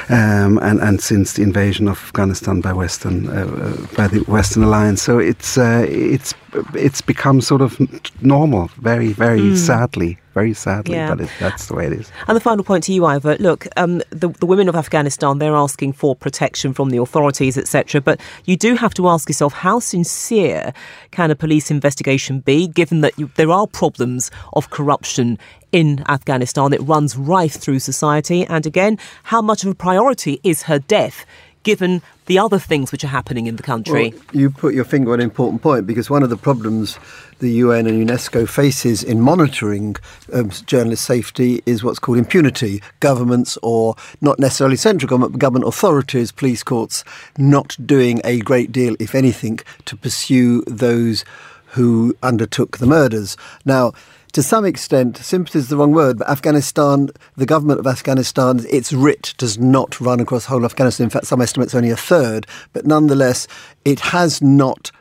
um, 0.09 0.57
and 0.59 0.79
and 0.79 1.01
since 1.01 1.33
the 1.33 1.43
invasion 1.43 1.87
of 1.87 1.97
Afghanistan 1.97 2.61
by 2.61 2.73
Western 2.73 3.27
uh, 3.27 3.45
uh 3.45 3.95
by 3.95 4.07
the 4.07 4.19
Western 4.27 4.63
Alliance. 4.63 5.01
So 5.01 5.19
it's 5.19 5.57
uh, 5.57 5.85
it's 5.87 6.33
it's 6.73 7.01
become 7.01 7.41
sort 7.41 7.61
of 7.61 7.79
normal, 8.21 8.69
very 8.77 9.13
very 9.13 9.39
mm. 9.39 9.57
sadly. 9.57 10.17
Very 10.33 10.53
sadly, 10.53 10.95
Yeah. 10.95 11.09
but 11.09 11.21
it, 11.21 11.29
that's 11.39 11.67
the 11.67 11.75
way 11.75 11.87
it 11.87 11.93
is. 11.93 12.11
And 12.27 12.35
the 12.35 12.41
final 12.41 12.63
point 12.63 12.83
to 12.85 12.93
you, 12.93 13.05
Ivor. 13.05 13.35
Look, 13.39 13.67
um, 13.77 14.01
the, 14.09 14.29
the 14.29 14.45
women 14.45 14.69
of 14.69 14.75
Afghanistan, 14.75 15.39
they're 15.39 15.55
asking 15.55 15.93
for 15.93 16.15
protection 16.15 16.73
from 16.73 16.89
the 16.89 16.97
authorities, 16.97 17.57
etc. 17.57 18.01
But 18.01 18.19
you 18.45 18.55
do 18.55 18.75
have 18.75 18.93
to 18.95 19.07
ask 19.07 19.27
yourself, 19.29 19.53
how 19.53 19.79
sincere 19.79 20.73
can 21.11 21.31
a 21.31 21.35
police 21.35 21.69
investigation 21.71 22.39
be, 22.39 22.67
given 22.67 23.01
that 23.01 23.17
you, 23.19 23.29
there 23.35 23.51
are 23.51 23.67
problems 23.67 24.31
of 24.53 24.69
corruption 24.69 25.37
in 25.71 26.03
Afghanistan? 26.07 26.73
It 26.73 26.81
runs 26.81 27.17
rife 27.17 27.53
through 27.53 27.79
society. 27.79 28.45
And 28.45 28.65
again, 28.65 28.97
how 29.23 29.41
much 29.41 29.63
of 29.63 29.69
a 29.71 29.75
priority 29.75 30.39
is 30.43 30.63
her 30.63 30.79
death, 30.79 31.25
given 31.63 32.01
the 32.25 32.39
other 32.39 32.59
things 32.59 32.91
which 32.91 33.03
are 33.03 33.07
happening 33.07 33.47
in 33.47 33.55
the 33.55 33.63
country? 33.63 34.11
Well, 34.11 34.21
you 34.33 34.49
put 34.49 34.73
your 34.73 34.85
finger 34.85 35.13
on 35.13 35.19
an 35.19 35.23
important 35.23 35.61
point 35.61 35.85
because 35.85 36.09
one 36.09 36.23
of 36.23 36.29
the 36.29 36.37
problems 36.37 36.97
the 37.39 37.51
UN 37.51 37.87
and 37.87 38.07
UNESCO 38.07 38.47
faces 38.47 39.03
in 39.03 39.19
monitoring 39.19 39.95
um, 40.31 40.51
journalist 40.51 41.03
safety 41.03 41.61
is 41.65 41.83
what's 41.83 41.97
called 41.97 42.19
impunity. 42.19 42.81
Governments, 42.99 43.57
or 43.63 43.95
not 44.21 44.39
necessarily 44.39 44.75
central 44.77 45.09
government, 45.09 45.33
but 45.33 45.39
government 45.39 45.67
authorities, 45.67 46.31
police 46.31 46.63
courts, 46.63 47.03
not 47.37 47.75
doing 47.83 48.21
a 48.23 48.39
great 48.41 48.71
deal, 48.71 48.95
if 48.99 49.15
anything, 49.15 49.59
to 49.85 49.97
pursue 49.97 50.61
those 50.67 51.25
who 51.71 52.15
undertook 52.21 52.77
the 52.77 52.85
murders. 52.85 53.37
Now, 53.65 53.93
to 54.33 54.41
some 54.41 54.65
extent, 54.65 55.17
sympathy 55.17 55.59
is 55.59 55.67
the 55.67 55.77
wrong 55.77 55.91
word, 55.91 56.17
but 56.17 56.29
Afghanistan, 56.29 57.09
the 57.35 57.45
government 57.45 57.79
of 57.79 57.87
Afghanistan, 57.87 58.65
its 58.69 58.93
writ 58.93 59.33
does 59.37 59.57
not 59.57 59.99
run 59.99 60.19
across 60.19 60.45
whole 60.45 60.63
Afghanistan. 60.63 61.05
In 61.05 61.09
fact, 61.09 61.27
some 61.27 61.41
estimates 61.41 61.75
only 61.75 61.89
a 61.89 61.97
third, 61.97 62.47
but 62.73 62.85
nonetheless, 62.85 63.47
it 63.83 63.99
has 63.99 64.41
not 64.41 64.91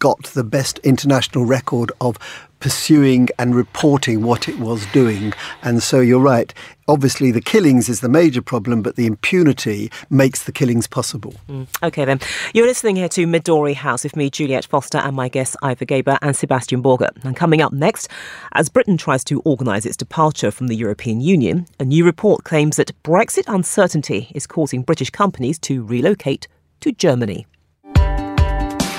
got 0.00 0.24
the 0.34 0.44
best 0.44 0.78
international 0.80 1.46
record 1.46 1.90
of 2.00 2.18
pursuing 2.64 3.28
and 3.38 3.54
reporting 3.54 4.22
what 4.22 4.48
it 4.48 4.58
was 4.58 4.86
doing. 4.86 5.34
And 5.62 5.82
so 5.82 6.00
you're 6.00 6.18
right. 6.18 6.50
Obviously, 6.88 7.30
the 7.30 7.42
killings 7.42 7.90
is 7.90 8.00
the 8.00 8.08
major 8.08 8.40
problem, 8.40 8.80
but 8.80 8.96
the 8.96 9.04
impunity 9.04 9.92
makes 10.08 10.44
the 10.44 10.50
killings 10.50 10.86
possible. 10.86 11.34
Mm. 11.46 11.66
Okay, 11.82 12.06
then. 12.06 12.20
You're 12.54 12.66
listening 12.66 12.96
here 12.96 13.10
to 13.10 13.26
Midori 13.26 13.74
House 13.74 14.02
with 14.02 14.16
me, 14.16 14.30
Juliet 14.30 14.64
Foster, 14.64 14.96
and 14.96 15.14
my 15.14 15.28
guests, 15.28 15.58
Ivor 15.62 15.84
Gaber 15.84 16.16
and 16.22 16.34
Sebastian 16.34 16.82
Borger. 16.82 17.10
And 17.22 17.36
coming 17.36 17.60
up 17.60 17.74
next, 17.74 18.08
as 18.52 18.70
Britain 18.70 18.96
tries 18.96 19.24
to 19.24 19.40
organise 19.40 19.84
its 19.84 19.98
departure 19.98 20.50
from 20.50 20.68
the 20.68 20.76
European 20.76 21.20
Union, 21.20 21.66
a 21.78 21.84
new 21.84 22.02
report 22.02 22.44
claims 22.44 22.76
that 22.76 22.92
Brexit 23.02 23.44
uncertainty 23.46 24.32
is 24.34 24.46
causing 24.46 24.80
British 24.80 25.10
companies 25.10 25.58
to 25.58 25.84
relocate 25.84 26.48
to 26.80 26.92
Germany. 26.92 27.46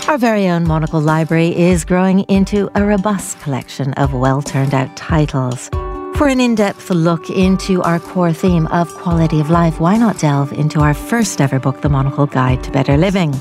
Our 0.08 0.20
very 0.20 0.48
own 0.48 0.68
Monocle 0.68 1.02
Library 1.02 1.48
is 1.58 1.84
growing 1.84 2.20
into 2.22 2.70
a 2.76 2.86
robust 2.86 3.40
collection 3.40 3.92
of 3.94 4.14
well 4.14 4.40
turned 4.40 4.76
out 4.76 4.96
titles. 4.96 5.68
For 6.16 6.28
an 6.28 6.40
in 6.40 6.54
depth 6.54 6.92
look 6.92 7.32
into 7.32 7.82
our 7.82 8.00
core 8.00 8.32
theme 8.32 8.68
of 8.68 8.88
quality 8.94 9.40
of 9.40 9.50
life, 9.50 9.80
why 9.80 9.98
not 9.98 10.20
delve 10.20 10.54
into 10.54 10.80
our 10.80 10.94
first 10.94 11.42
ever 11.42 11.60
book, 11.60 11.82
The 11.82 11.90
Monocle 11.90 12.28
Guide 12.28 12.64
to 12.66 12.72
Better 12.72 12.98
Living? 12.98 13.34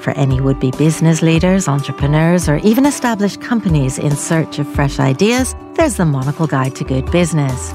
For 0.00 0.10
any 0.10 0.40
would 0.40 0.58
be 0.58 0.72
business 0.72 1.22
leaders, 1.22 1.68
entrepreneurs, 1.68 2.48
or 2.48 2.56
even 2.58 2.84
established 2.84 3.40
companies 3.40 3.96
in 3.96 4.16
search 4.16 4.58
of 4.58 4.66
fresh 4.74 4.98
ideas, 4.98 5.54
there's 5.74 5.98
The 5.98 6.04
Monocle 6.04 6.48
Guide 6.48 6.74
to 6.76 6.84
Good 6.84 7.10
Business. 7.12 7.72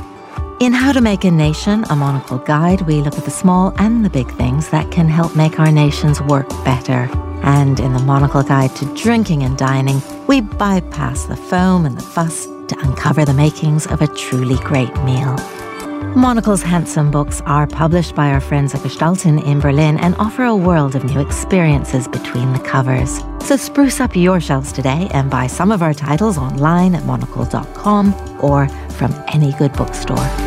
In 0.60 0.74
How 0.74 0.92
to 0.92 1.00
Make 1.00 1.24
a 1.24 1.32
Nation, 1.32 1.86
a 1.90 1.96
Monocle 1.96 2.40
Guide, 2.40 2.82
we 2.82 3.02
look 3.02 3.18
at 3.18 3.24
the 3.24 3.32
small 3.32 3.74
and 3.78 4.04
the 4.04 4.10
big 4.10 4.30
things 4.34 4.70
that 4.70 4.92
can 4.92 5.08
help 5.08 5.34
make 5.34 5.62
our 5.62 5.72
nations 5.72 6.22
work 6.22 6.50
better. 6.66 7.10
And 7.44 7.80
in 7.80 7.94
the 7.94 8.00
Monocle 8.00 8.42
Guide 8.44 8.76
to 8.78 8.86
Drinking 8.96 9.44
and 9.44 9.58
Dining, 9.58 10.02
we 10.28 10.42
bypass 10.42 11.26
the 11.26 11.36
foam 11.36 11.86
and 11.86 11.98
the 11.98 12.04
fuss 12.04 12.46
to 12.46 12.80
uncover 12.80 13.26
the 13.26 13.34
makings 13.34 13.86
of 13.88 14.02
a 14.02 14.08
truly 14.08 14.56
great 14.64 14.94
meal. 15.04 15.36
Monocle's 16.16 16.62
handsome 16.62 17.10
books 17.10 17.42
are 17.46 17.66
published 17.66 18.14
by 18.14 18.30
our 18.30 18.40
friends 18.40 18.76
at 18.76 18.82
Gestalten 18.82 19.44
in 19.46 19.60
Berlin 19.60 19.98
and 19.98 20.16
offer 20.16 20.44
a 20.44 20.56
world 20.56 20.96
of 20.96 21.04
new 21.04 21.20
experiences 21.20 22.08
between 22.08 22.54
the 22.54 22.60
covers. 22.60 23.20
So 23.44 23.58
spruce 23.58 24.00
up 24.00 24.16
your 24.16 24.40
shelves 24.40 24.72
today 24.72 25.10
and 25.12 25.30
buy 25.30 25.48
some 25.48 25.72
of 25.72 25.82
our 25.82 25.94
titles 25.94 26.38
online 26.38 26.94
at 26.94 27.04
monocle.com 27.06 28.14
or 28.42 28.68
from 28.92 29.14
any 29.30 29.54
good 29.54 29.74
bookstore. 29.74 30.43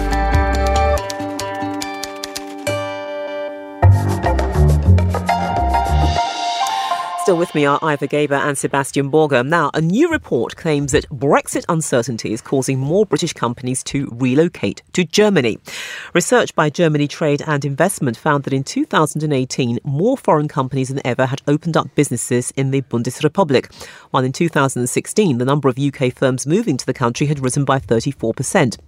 Still 7.26 7.38
with 7.38 7.56
me 7.56 7.66
are 7.66 7.80
Ivor 7.82 8.06
Gaber 8.06 8.38
and 8.38 8.56
Sebastian 8.56 9.10
Borger. 9.10 9.44
Now, 9.44 9.72
a 9.74 9.80
new 9.80 10.08
report 10.12 10.54
claims 10.54 10.92
that 10.92 11.08
Brexit 11.08 11.64
uncertainty 11.68 12.32
is 12.32 12.40
causing 12.40 12.78
more 12.78 13.04
British 13.04 13.32
companies 13.32 13.82
to 13.82 14.08
relocate 14.12 14.84
to 14.92 15.02
Germany. 15.02 15.58
Research 16.14 16.54
by 16.54 16.70
Germany 16.70 17.08
Trade 17.08 17.42
and 17.44 17.64
Investment 17.64 18.16
found 18.16 18.44
that 18.44 18.52
in 18.52 18.62
2018, 18.62 19.80
more 19.82 20.16
foreign 20.16 20.46
companies 20.46 20.86
than 20.86 21.04
ever 21.04 21.26
had 21.26 21.42
opened 21.48 21.76
up 21.76 21.92
businesses 21.96 22.52
in 22.52 22.70
the 22.70 22.82
Bundesrepublik, 22.82 23.74
while 24.12 24.22
in 24.22 24.30
2016, 24.30 25.38
the 25.38 25.44
number 25.44 25.68
of 25.68 25.80
UK 25.80 26.12
firms 26.12 26.46
moving 26.46 26.76
to 26.76 26.86
the 26.86 26.94
country 26.94 27.26
had 27.26 27.40
risen 27.40 27.64
by 27.64 27.80
34%. 27.80 28.78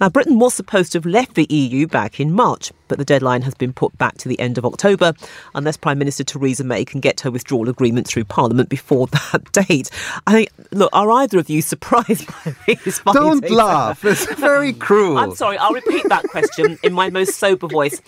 Now, 0.00 0.08
Britain 0.08 0.38
was 0.38 0.54
supposed 0.54 0.92
to 0.92 0.96
have 0.98 1.04
left 1.04 1.34
the 1.34 1.46
EU 1.50 1.86
back 1.86 2.20
in 2.20 2.32
March, 2.32 2.72
but 2.92 2.98
the 2.98 3.06
deadline 3.06 3.40
has 3.40 3.54
been 3.54 3.72
put 3.72 3.96
back 3.96 4.18
to 4.18 4.28
the 4.28 4.38
end 4.38 4.58
of 4.58 4.66
October 4.66 5.14
unless 5.54 5.78
Prime 5.78 5.98
Minister 5.98 6.24
Theresa 6.24 6.62
May 6.62 6.84
can 6.84 7.00
get 7.00 7.20
her 7.20 7.30
withdrawal 7.30 7.70
agreement 7.70 8.06
through 8.06 8.24
Parliament 8.24 8.68
before 8.68 9.06
that 9.32 9.50
date. 9.52 9.88
I 10.26 10.32
think, 10.32 10.50
look, 10.72 10.90
are 10.92 11.10
either 11.10 11.38
of 11.38 11.48
you 11.48 11.62
surprised 11.62 12.26
by 12.26 12.54
these 12.84 12.98
findings? 12.98 13.04
Don't 13.14 13.40
findings? 13.40 13.50
laugh. 13.50 14.04
It's 14.04 14.34
very 14.38 14.74
cruel. 14.74 15.16
I'm 15.16 15.34
sorry, 15.34 15.56
I'll 15.56 15.72
repeat 15.72 16.06
that 16.10 16.24
question 16.24 16.78
in 16.82 16.92
my 16.92 17.08
most 17.08 17.36
sober 17.38 17.66
voice. 17.66 17.98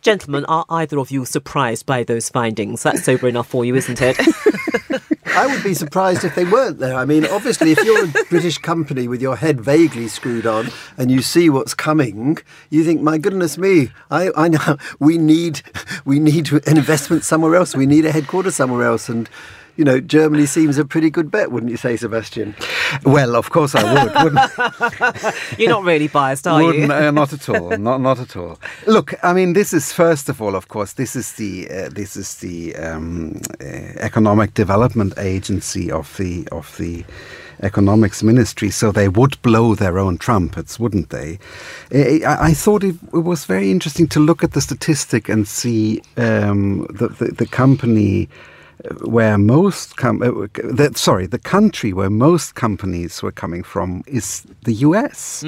Gentlemen, 0.00 0.46
are 0.46 0.64
either 0.70 0.98
of 0.98 1.10
you 1.10 1.26
surprised 1.26 1.84
by 1.84 2.02
those 2.02 2.30
findings? 2.30 2.82
That's 2.82 3.04
sober 3.04 3.28
enough 3.28 3.48
for 3.48 3.66
you, 3.66 3.74
isn't 3.74 4.00
it? 4.00 4.16
I 5.32 5.46
would 5.46 5.62
be 5.62 5.74
surprised 5.74 6.24
if 6.24 6.34
they 6.34 6.44
weren't 6.44 6.78
there. 6.78 6.94
I 6.94 7.04
mean, 7.04 7.24
obviously, 7.26 7.72
if 7.72 7.82
you're 7.84 8.04
a 8.04 8.24
British 8.28 8.58
company 8.58 9.08
with 9.08 9.22
your 9.22 9.36
head 9.36 9.60
vaguely 9.60 10.08
screwed 10.08 10.46
on 10.46 10.68
and 10.96 11.10
you 11.10 11.22
see 11.22 11.48
what's 11.48 11.74
coming, 11.74 12.38
you 12.68 12.84
think, 12.84 13.00
"My 13.00 13.18
goodness 13.18 13.56
me, 13.56 13.90
I, 14.10 14.30
I 14.36 14.48
know 14.48 14.76
we 14.98 15.18
need 15.18 15.62
we 16.04 16.18
need 16.18 16.52
an 16.52 16.76
investment 16.76 17.24
somewhere 17.24 17.54
else. 17.54 17.74
We 17.74 17.86
need 17.86 18.04
a 18.04 18.12
headquarters 18.12 18.56
somewhere 18.56 18.84
else." 18.84 19.08
And 19.08 19.28
you 19.80 19.84
know, 19.86 19.98
Germany 19.98 20.44
seems 20.46 20.76
a 20.78 20.84
pretty 20.84 21.08
good 21.08 21.30
bet, 21.30 21.50
wouldn't 21.50 21.70
you 21.70 21.78
say, 21.78 21.96
Sebastian? 21.96 22.54
well, 23.04 23.34
of 23.34 23.48
course 23.48 23.74
I 23.74 23.82
would. 23.94 24.12
Wouldn't, 24.24 24.50
You're 25.58 25.70
not 25.70 25.84
really 25.84 26.08
biased, 26.08 26.46
are 26.46 26.60
you? 26.62 26.84
uh, 26.92 27.10
not 27.10 27.32
at 27.32 27.48
all. 27.48 27.70
Not 27.78 28.00
not 28.02 28.18
at 28.20 28.36
all. 28.36 28.58
Look, 28.86 29.14
I 29.22 29.32
mean, 29.32 29.54
this 29.54 29.72
is 29.72 29.90
first 29.92 30.28
of 30.28 30.42
all, 30.42 30.54
of 30.54 30.68
course, 30.68 30.92
this 30.94 31.16
is 31.16 31.32
the 31.40 31.52
uh, 31.70 31.88
this 31.88 32.14
is 32.16 32.34
the 32.36 32.76
um, 32.76 33.40
uh, 33.60 33.64
economic 34.08 34.52
development 34.52 35.14
agency 35.16 35.90
of 35.90 36.14
the 36.18 36.46
of 36.52 36.76
the 36.76 37.04
economics 37.62 38.22
ministry, 38.22 38.70
so 38.70 38.90
they 38.92 39.08
would 39.08 39.40
blow 39.42 39.74
their 39.74 39.98
own 39.98 40.18
trumpets, 40.18 40.78
wouldn't 40.80 41.08
they? 41.10 41.38
I, 41.92 42.20
I- 42.26 42.46
I 42.50 42.54
thought 42.54 42.84
it, 42.84 42.96
it 43.14 43.24
was 43.24 43.44
very 43.46 43.70
interesting 43.70 44.08
to 44.08 44.20
look 44.20 44.42
at 44.44 44.52
the 44.52 44.60
statistic 44.60 45.28
and 45.28 45.46
see 45.48 46.02
um, 46.16 46.86
the, 46.98 47.08
the 47.08 47.26
the 47.32 47.46
company 47.46 48.28
where 49.04 49.38
most 49.38 49.96
com- 49.96 50.22
uh, 50.22 50.46
the, 50.62 50.92
sorry 50.94 51.26
the 51.26 51.38
country 51.38 51.92
where 51.92 52.10
most 52.10 52.54
companies 52.54 53.22
were 53.22 53.32
coming 53.32 53.62
from 53.62 54.02
is 54.06 54.46
the 54.64 54.74
US. 54.74 55.44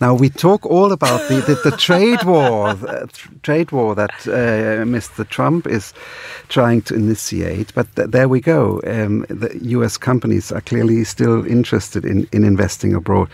Now 0.00 0.14
we 0.14 0.28
talk 0.30 0.64
all 0.66 0.92
about 0.92 1.28
the, 1.28 1.36
the, 1.40 1.70
the 1.70 1.76
trade 1.76 2.22
war, 2.24 2.74
the 2.74 3.08
tr- 3.12 3.28
trade 3.42 3.72
war 3.72 3.94
that 3.94 4.10
uh, 4.26 4.84
Mr. 4.84 5.28
Trump 5.28 5.66
is 5.66 5.92
trying 6.48 6.82
to 6.82 6.94
initiate. 6.94 7.74
But 7.74 7.94
th- 7.96 8.10
there 8.10 8.28
we 8.28 8.40
go. 8.40 8.80
Um, 8.86 9.24
the 9.28 9.56
US 9.78 9.96
companies 9.96 10.52
are 10.52 10.60
clearly 10.60 11.04
still 11.04 11.46
interested 11.46 12.04
in, 12.04 12.28
in 12.32 12.44
investing 12.44 12.94
abroad. 12.94 13.28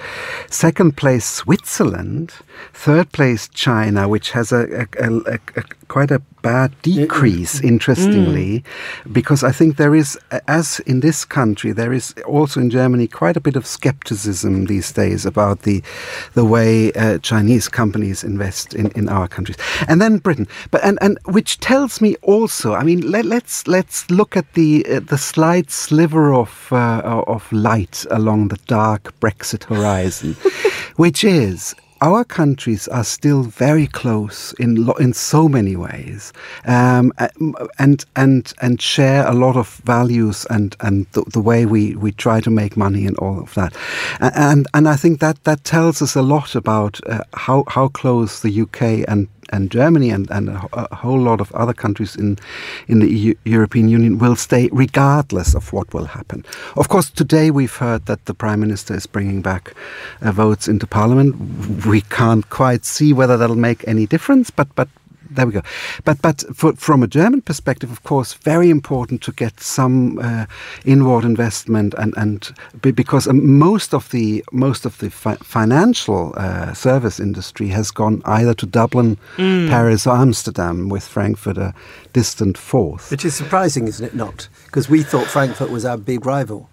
Second 0.50 0.96
place 0.96 1.24
Switzerland. 1.24 2.32
Third 2.72 3.12
place 3.12 3.48
China, 3.48 4.08
which 4.08 4.30
has 4.30 4.52
a, 4.52 4.86
a, 4.98 5.10
a, 5.26 5.38
a 5.56 5.64
quite 5.88 6.10
a 6.10 6.20
bad 6.44 6.70
decrease, 6.82 7.58
interestingly, 7.62 8.62
because 9.10 9.42
I 9.42 9.50
think 9.50 9.76
there 9.78 9.94
is, 9.94 10.18
as 10.46 10.78
in 10.80 11.00
this 11.00 11.24
country, 11.24 11.72
there 11.72 11.92
is 11.92 12.14
also 12.26 12.60
in 12.60 12.68
Germany 12.68 13.06
quite 13.06 13.36
a 13.36 13.40
bit 13.40 13.56
of 13.56 13.66
skepticism 13.66 14.66
these 14.66 14.92
days 14.92 15.24
about 15.24 15.62
the 15.62 15.82
the 16.34 16.44
way 16.44 16.92
uh, 16.92 17.18
Chinese 17.18 17.68
companies 17.68 18.22
invest 18.22 18.74
in, 18.74 18.90
in 18.90 19.08
our 19.08 19.26
countries, 19.26 19.56
and 19.88 20.02
then 20.02 20.18
Britain. 20.18 20.46
But 20.70 20.84
and, 20.84 20.98
and 21.00 21.18
which 21.24 21.60
tells 21.60 22.00
me 22.00 22.16
also, 22.22 22.74
I 22.74 22.82
mean, 22.82 23.10
let, 23.10 23.24
let's 23.24 23.66
let's 23.66 24.10
look 24.10 24.36
at 24.36 24.52
the 24.52 24.84
uh, 24.86 25.00
the 25.00 25.18
slight 25.18 25.70
sliver 25.70 26.34
of 26.34 26.68
uh, 26.70 27.24
of 27.26 27.50
light 27.52 28.04
along 28.10 28.48
the 28.48 28.60
dark 28.66 29.18
Brexit 29.20 29.64
horizon, 29.64 30.34
which 30.96 31.24
is 31.24 31.74
our 32.04 32.22
countries 32.22 32.86
are 32.88 33.02
still 33.02 33.42
very 33.44 33.86
close 33.86 34.52
in 34.58 34.84
lo- 34.86 35.00
in 35.00 35.14
so 35.14 35.48
many 35.48 35.74
ways, 35.74 36.34
um, 36.66 37.12
and 37.78 38.04
and 38.14 38.52
and 38.60 38.82
share 38.82 39.26
a 39.26 39.32
lot 39.32 39.56
of 39.56 39.76
values 39.86 40.46
and 40.50 40.76
and 40.80 41.06
the, 41.12 41.22
the, 41.32 41.40
way 41.40 41.64
we, 41.64 41.96
we 41.96 42.12
try 42.12 42.40
to 42.40 42.50
make 42.50 42.76
money 42.76 43.06
and 43.06 43.16
all 43.16 43.40
of 43.40 43.54
that, 43.54 43.74
and 44.20 44.66
and 44.74 44.86
I 44.86 44.96
think 44.96 45.20
that 45.20 45.42
that 45.44 45.64
tells 45.64 46.02
us 46.02 46.14
a 46.14 46.20
lot 46.20 46.54
about 46.54 47.00
uh, 47.08 47.24
how 47.32 47.64
how 47.68 47.88
close 47.88 48.40
the 48.42 48.60
UK 48.60 49.08
and 49.08 49.26
and 49.54 49.70
Germany 49.70 50.10
and, 50.10 50.30
and 50.30 50.48
a, 50.48 50.68
a, 50.72 50.94
whole 50.94 51.20
lot 51.20 51.40
of 51.40 51.52
other 51.52 51.72
countries 51.72 52.16
in 52.16 52.38
in 52.88 52.98
the 52.98 53.08
EU, 53.08 53.34
European 53.44 53.88
Union 53.88 54.18
will 54.18 54.36
stay 54.36 54.68
regardless 54.72 55.54
of 55.54 55.72
what 55.72 55.94
will 55.94 56.06
happen. 56.06 56.44
Of 56.76 56.88
course, 56.88 57.10
today 57.10 57.50
we've 57.50 57.76
heard 57.76 58.06
that 58.06 58.24
the 58.24 58.34
Prime 58.34 58.60
Minister 58.60 58.94
is 58.94 59.06
bringing 59.06 59.42
back 59.42 59.72
uh, 60.20 60.32
votes 60.32 60.68
into 60.68 60.86
Parliament. 60.86 61.30
We 61.86 62.00
can't 62.02 62.48
quite 62.50 62.84
see 62.84 63.12
whether 63.12 63.36
that'll 63.36 63.64
make 63.70 63.86
any 63.86 64.06
difference, 64.06 64.50
but 64.50 64.68
but 64.74 64.88
there 65.34 65.46
we 65.46 65.52
go. 65.52 65.62
But 66.04 66.22
but 66.22 66.44
for, 66.54 66.74
from 66.74 67.02
a 67.02 67.06
German 67.06 67.42
perspective, 67.42 67.90
of 67.90 68.02
course, 68.02 68.34
very 68.34 68.70
important 68.70 69.22
to 69.22 69.32
get 69.32 69.60
some 69.60 70.18
uh, 70.18 70.46
inward 70.84 71.24
investment 71.24 71.94
and 71.94 72.14
and 72.16 72.52
because 72.80 73.28
um, 73.28 73.58
most 73.58 73.94
of 73.94 74.10
the 74.10 74.44
most 74.52 74.86
of 74.86 74.98
the 74.98 75.10
fi 75.10 75.34
financial 75.36 76.32
uh, 76.36 76.72
service 76.74 77.20
industry 77.20 77.68
has 77.68 77.90
gone 77.90 78.22
either 78.24 78.54
to 78.54 78.66
Dublin, 78.66 79.16
mm. 79.36 79.68
Paris, 79.68 80.06
or 80.06 80.16
Amsterdam, 80.16 80.88
with 80.88 81.06
Frankfurt 81.06 81.58
a 81.58 81.74
distant 82.12 82.56
fourth. 82.56 83.10
Which 83.10 83.24
is 83.24 83.34
surprising, 83.34 83.88
isn't 83.88 84.04
it? 84.04 84.14
Not 84.14 84.48
because 84.66 84.88
we 84.88 85.02
thought 85.02 85.26
Frankfurt 85.26 85.70
was 85.70 85.84
our 85.84 85.98
big 85.98 86.26
rival. 86.26 86.68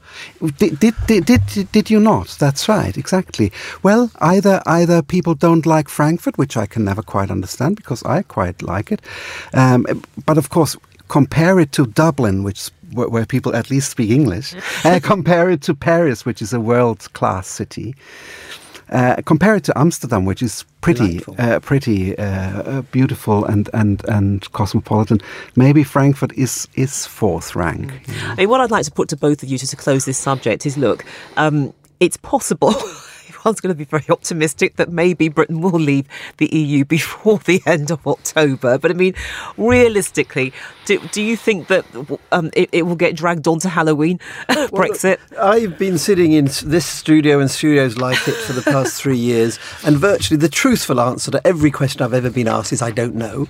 Did, 0.58 0.80
did, 0.80 0.96
did, 1.08 1.26
did, 1.26 1.72
did 1.72 1.90
you 1.90 2.00
not? 2.00 2.36
That's 2.40 2.68
right, 2.68 2.98
exactly. 2.98 3.52
Well, 3.84 4.12
either 4.20 4.62
either 4.66 5.02
people 5.02 5.36
don't 5.36 5.66
like 5.66 5.90
Frankfurt, 5.90 6.38
which 6.38 6.58
I 6.58 6.66
can 6.66 6.84
never 6.84 7.02
quite 7.02 7.32
understand 7.32 7.76
because 7.76 8.04
I 8.04 8.24
quite 8.24 8.62
like 8.62 8.92
it. 8.92 9.02
Um, 9.54 9.86
but 10.26 10.38
of 10.38 10.50
course, 10.50 10.78
compare 11.08 11.60
it 11.60 11.72
to 11.74 11.86
Dublin, 11.86 12.44
which 12.44 12.70
where, 12.94 13.10
where 13.10 13.26
people 13.26 13.56
at 13.56 13.70
least 13.70 13.92
speak 13.92 14.10
English. 14.10 14.54
uh, 14.86 15.00
compare 15.02 15.50
it 15.50 15.62
to 15.64 15.76
Paris, 15.76 16.26
which 16.26 16.42
is 16.42 16.54
a 16.54 16.60
world 16.60 17.12
class 17.14 17.48
city. 17.48 17.96
Uh, 18.92 19.22
compare 19.26 19.56
it 19.56 19.64
to 19.64 19.78
Amsterdam, 19.78 20.26
which 20.26 20.42
is 20.42 20.66
pretty, 20.82 21.22
uh, 21.38 21.60
pretty 21.60 22.18
uh, 22.18 22.24
uh, 22.24 22.82
beautiful 22.92 23.46
and, 23.46 23.70
and, 23.74 24.04
and 24.10 24.52
cosmopolitan. 24.52 25.20
Maybe 25.56 25.84
Frankfurt 25.84 26.34
is 26.34 26.68
is 26.76 27.06
fourth 27.06 27.56
rank. 27.56 27.92
Mm. 27.92 28.30
I 28.30 28.36
mean, 28.36 28.50
what 28.50 28.60
I'd 28.60 28.72
like 28.72 28.86
to 28.86 28.92
put 28.92 29.08
to 29.10 29.18
both 29.18 29.44
of 29.44 29.50
you 29.50 29.58
just 29.58 29.72
to 29.72 29.78
close 29.78 30.06
this 30.06 30.18
subject 30.18 30.66
is: 30.66 30.78
look, 30.78 31.06
um, 31.38 31.74
it's 32.00 32.18
possible. 32.18 32.74
everyone's 33.42 33.60
going 33.60 33.74
to 33.74 33.78
be 33.78 33.86
very 33.86 34.06
optimistic 34.10 34.76
that 34.76 34.92
maybe 34.92 35.28
Britain 35.28 35.62
will 35.62 35.80
leave 35.80 36.08
the 36.38 36.48
EU 36.56 36.86
before 36.98 37.40
the 37.40 37.62
end 37.66 37.92
of 37.92 38.06
October. 38.06 38.78
But 38.78 38.92
I 38.92 38.94
mean, 38.94 39.16
realistically, 39.58 40.54
do, 40.86 41.00
do 41.12 41.22
you 41.22 41.36
think 41.36 41.68
that 41.68 41.86
um, 42.32 42.52
it, 42.54 42.70
it, 42.72 42.84
will 42.84 42.96
get 42.96 43.16
dragged 43.16 43.48
on 43.48 43.60
to 43.60 43.70
Halloween, 43.70 44.20
Brexit? 44.50 45.18
Well, 45.32 45.54
I've 45.54 45.78
been 45.78 45.98
sitting 45.98 46.34
in 46.34 46.46
this 46.64 46.86
studio 46.86 47.40
and 47.40 47.50
studios 47.50 47.98
like 47.98 48.28
it 48.28 48.36
for 48.36 48.54
the 48.54 48.62
past 48.62 49.02
three 49.02 49.18
years, 49.18 49.58
and 49.86 49.98
virtually 49.98 50.38
the 50.38 50.50
truthful 50.50 51.00
answer 51.00 51.32
to 51.32 51.46
every 51.46 51.72
question 51.72 52.02
I've 52.02 52.14
ever 52.14 52.30
been 52.30 52.48
asked 52.48 52.72
is 52.74 52.82
I 52.82 52.92
don't 52.92 53.16
know. 53.16 53.48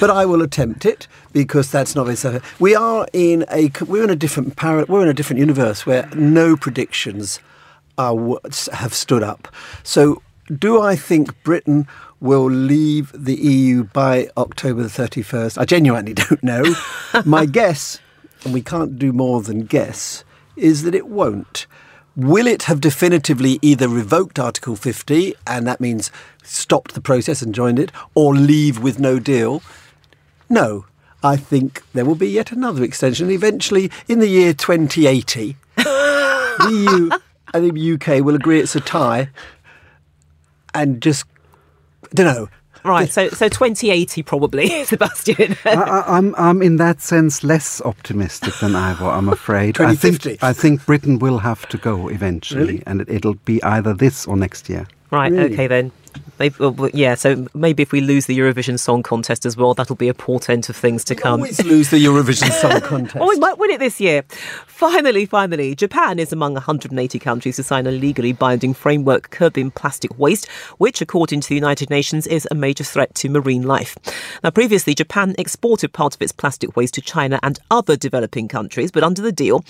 But 0.00 0.10
I 0.10 0.26
will 0.26 0.42
attempt 0.42 0.84
it 0.84 1.06
because 1.32 1.70
that's 1.70 1.94
not 1.94 2.06
very. 2.06 2.40
We 2.58 2.74
are 2.74 3.06
in 3.12 3.44
a 3.50 3.70
we're 3.86 4.04
in 4.04 4.10
a 4.10 4.16
different 4.16 4.56
par- 4.56 4.84
we're 4.88 5.02
in 5.02 5.08
a 5.08 5.14
different 5.14 5.40
universe 5.40 5.86
where 5.86 6.08
no 6.14 6.56
predictions 6.56 7.40
Uh, 7.96 8.14
are, 8.14 8.40
have 8.72 8.94
stood 8.94 9.22
up. 9.22 9.48
So, 9.82 10.22
do 10.58 10.80
I 10.80 10.96
think 10.96 11.42
Britain 11.42 11.86
will 12.20 12.50
leave 12.50 13.12
the 13.14 13.34
EU 13.34 13.84
by 13.84 14.28
October 14.36 14.82
the 14.82 14.88
31st? 14.88 15.58
I 15.58 15.64
genuinely 15.64 16.14
don't 16.14 16.42
know. 16.42 16.64
My 17.24 17.46
guess, 17.46 18.00
and 18.44 18.52
we 18.52 18.62
can't 18.62 18.98
do 18.98 19.12
more 19.12 19.42
than 19.42 19.64
guess, 19.64 20.24
is 20.56 20.82
that 20.82 20.94
it 20.94 21.08
won't. 21.08 21.66
Will 22.16 22.46
it 22.46 22.64
have 22.64 22.80
definitively 22.80 23.58
either 23.60 23.88
revoked 23.88 24.38
Article 24.38 24.76
50, 24.76 25.34
and 25.46 25.66
that 25.66 25.80
means 25.80 26.12
stopped 26.42 26.94
the 26.94 27.00
process 27.00 27.42
and 27.42 27.54
joined 27.54 27.78
it, 27.78 27.90
or 28.14 28.34
leave 28.34 28.78
with 28.80 28.98
no 29.00 29.18
deal? 29.18 29.62
No. 30.48 30.86
I 31.22 31.36
think 31.36 31.82
there 31.94 32.04
will 32.04 32.16
be 32.16 32.28
yet 32.28 32.52
another 32.52 32.84
extension. 32.84 33.30
Eventually, 33.30 33.90
in 34.08 34.18
the 34.18 34.28
year 34.28 34.52
2080, 34.52 35.56
the 35.76 36.86
EU 36.90 37.18
and 37.54 37.70
the 37.70 37.92
UK 37.94 38.24
will 38.24 38.34
agree 38.34 38.60
it's 38.60 38.76
a 38.76 38.80
tie 38.80 39.30
and 40.74 41.00
just, 41.00 41.24
I 42.02 42.08
don't 42.14 42.26
know. 42.26 42.48
Right, 42.84 43.10
so 43.10 43.30
so 43.30 43.48
2080 43.48 44.22
probably, 44.24 44.68
Sebastian. 44.84 45.56
I, 45.64 45.72
am 45.72 46.04
I'm, 46.06 46.34
I'm 46.36 46.62
in 46.62 46.76
that 46.76 47.00
sense 47.00 47.42
less 47.42 47.80
optimistic 47.80 48.52
than 48.60 48.76
Ivor, 48.76 49.06
I'm 49.06 49.30
afraid. 49.30 49.76
2050. 49.76 50.28
I 50.28 50.32
think, 50.32 50.42
I 50.42 50.52
think 50.52 50.84
Britain 50.84 51.18
will 51.18 51.38
have 51.38 51.66
to 51.68 51.78
go 51.78 52.08
eventually, 52.08 52.64
really? 52.64 52.82
and 52.86 53.00
it, 53.00 53.08
it'll 53.08 53.36
be 53.46 53.62
either 53.62 53.94
this 53.94 54.26
or 54.26 54.36
next 54.36 54.68
year. 54.68 54.86
Right, 55.10 55.32
really? 55.32 55.54
okay 55.54 55.66
then. 55.66 55.92
Maybe, 56.38 56.54
uh, 56.60 56.70
well, 56.70 56.90
yeah, 56.92 57.14
so 57.14 57.46
maybe 57.54 57.82
if 57.82 57.92
we 57.92 58.00
lose 58.00 58.26
the 58.26 58.36
Eurovision 58.38 58.78
Song 58.78 59.02
Contest 59.02 59.46
as 59.46 59.56
well, 59.56 59.74
that'll 59.74 59.96
be 59.96 60.08
a 60.08 60.14
portent 60.14 60.68
of 60.68 60.76
things 60.76 61.04
to 61.04 61.14
we 61.14 61.20
come. 61.20 61.40
Always 61.40 61.64
lose 61.64 61.90
the 61.90 62.04
Eurovision 62.04 62.50
Song 62.60 62.80
Contest. 62.80 63.16
oh, 63.20 63.28
we 63.28 63.38
might 63.38 63.58
win 63.58 63.70
it 63.70 63.78
this 63.78 64.00
year. 64.00 64.22
Finally, 64.66 65.26
finally, 65.26 65.74
Japan 65.74 66.18
is 66.18 66.32
among 66.32 66.54
180 66.54 67.18
countries 67.18 67.56
to 67.56 67.62
sign 67.62 67.86
a 67.86 67.90
legally 67.90 68.32
binding 68.32 68.74
framework 68.74 69.30
curbing 69.30 69.70
plastic 69.70 70.18
waste, 70.18 70.50
which, 70.78 71.00
according 71.00 71.40
to 71.40 71.48
the 71.48 71.54
United 71.54 71.90
Nations, 71.90 72.26
is 72.26 72.48
a 72.50 72.54
major 72.54 72.84
threat 72.84 73.14
to 73.14 73.28
marine 73.28 73.62
life. 73.62 73.96
Now, 74.42 74.50
previously, 74.50 74.94
Japan 74.94 75.34
exported 75.38 75.92
part 75.92 76.14
of 76.14 76.22
its 76.22 76.32
plastic 76.32 76.76
waste 76.76 76.94
to 76.94 77.00
China 77.00 77.38
and 77.42 77.58
other 77.70 77.96
developing 77.96 78.48
countries, 78.48 78.90
but 78.90 79.04
under 79.04 79.22
the 79.22 79.32
deal, 79.32 79.64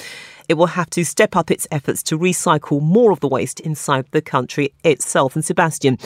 it 0.49 0.55
will 0.55 0.67
have 0.67 0.91
to 0.91 1.05
step 1.05 1.37
up 1.37 1.51
its 1.51 1.67
efforts 1.71 2.03
to 2.05 2.19
recycle 2.19 2.81
more 2.81 3.13
of 3.13 3.21
the 3.21 3.29
waste 3.29 3.61
inside 3.61 4.07
the 4.11 4.23
country 4.23 4.73
itself. 4.85 5.35
And 5.35 5.45
Sebastian, 5.45 5.99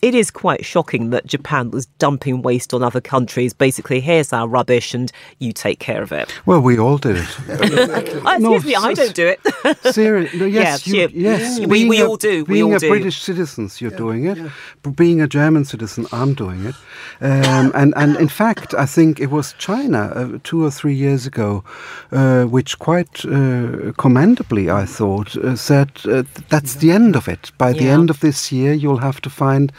it 0.00 0.14
is 0.14 0.30
quite 0.30 0.64
shocking 0.64 1.10
that 1.10 1.26
Japan 1.26 1.70
was 1.70 1.86
dumping 1.98 2.42
waste 2.42 2.72
on 2.72 2.82
other 2.82 3.00
countries. 3.00 3.52
Basically, 3.52 4.00
here's 4.00 4.32
our 4.32 4.46
rubbish 4.46 4.94
and 4.94 5.10
you 5.40 5.52
take 5.52 5.80
care 5.80 6.02
of 6.02 6.12
it. 6.12 6.32
Well, 6.46 6.60
we 6.60 6.78
all 6.78 6.98
did 6.98 7.16
it. 7.16 7.22
excuse 7.48 8.40
no, 8.40 8.58
me, 8.60 8.74
I 8.76 8.94
don't 8.94 9.14
do 9.14 9.26
it. 9.26 9.40
seriously, 9.92 10.38
no, 10.38 10.46
yes, 10.46 10.86
yeah, 10.86 11.08
you, 11.08 11.08
yes. 11.14 11.58
We, 11.66 11.88
we 11.88 12.02
all 12.02 12.16
do. 12.16 12.44
Being 12.44 12.64
all 12.64 12.76
a 12.76 12.78
do. 12.78 12.88
British 12.88 13.20
citizen, 13.22 13.70
you're 13.78 13.90
yeah, 13.90 13.96
doing 13.96 14.24
it. 14.26 14.38
Yeah. 14.38 14.50
Being 14.94 15.20
a 15.20 15.26
German 15.26 15.64
citizen, 15.64 16.06
I'm 16.12 16.34
doing 16.34 16.64
it. 16.64 16.74
Um, 17.20 17.72
and, 17.74 17.92
and 17.96 18.16
in 18.16 18.28
fact, 18.28 18.74
I 18.74 18.86
think 18.86 19.18
it 19.18 19.30
was 19.30 19.52
China 19.54 20.12
uh, 20.14 20.38
two 20.44 20.64
or 20.64 20.70
three 20.70 20.94
years 20.94 21.26
ago, 21.26 21.64
uh, 22.12 22.44
which 22.44 22.78
quite 22.78 23.24
uh, 23.24 23.77
commendably, 23.96 24.70
I 24.70 24.84
thought, 24.84 25.36
uh, 25.36 25.56
said 25.56 25.90
uh, 26.04 26.22
that's 26.48 26.76
the 26.76 26.90
end 26.90 27.16
of 27.16 27.28
it. 27.28 27.52
By 27.58 27.72
the 27.72 27.88
end 27.88 28.10
of 28.10 28.20
this 28.20 28.52
year, 28.52 28.72
you'll 28.72 28.98
have 28.98 29.20
to 29.22 29.30
find 29.30 29.72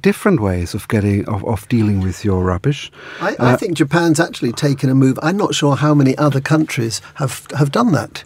different 0.00 0.40
ways 0.40 0.74
of 0.74 0.88
getting 0.88 1.26
of, 1.26 1.44
of 1.44 1.68
dealing 1.68 2.00
with 2.00 2.24
your 2.24 2.44
rubbish. 2.44 2.90
I, 3.20 3.36
I 3.38 3.52
uh, 3.52 3.56
think 3.56 3.76
Japan's 3.76 4.20
actually 4.20 4.52
taken 4.52 4.90
a 4.90 4.94
move. 4.94 5.18
I'm 5.22 5.36
not 5.36 5.54
sure 5.54 5.76
how 5.76 5.94
many 5.94 6.16
other 6.18 6.40
countries 6.40 7.00
have 7.14 7.46
have 7.56 7.70
done 7.70 7.92
that 7.92 8.24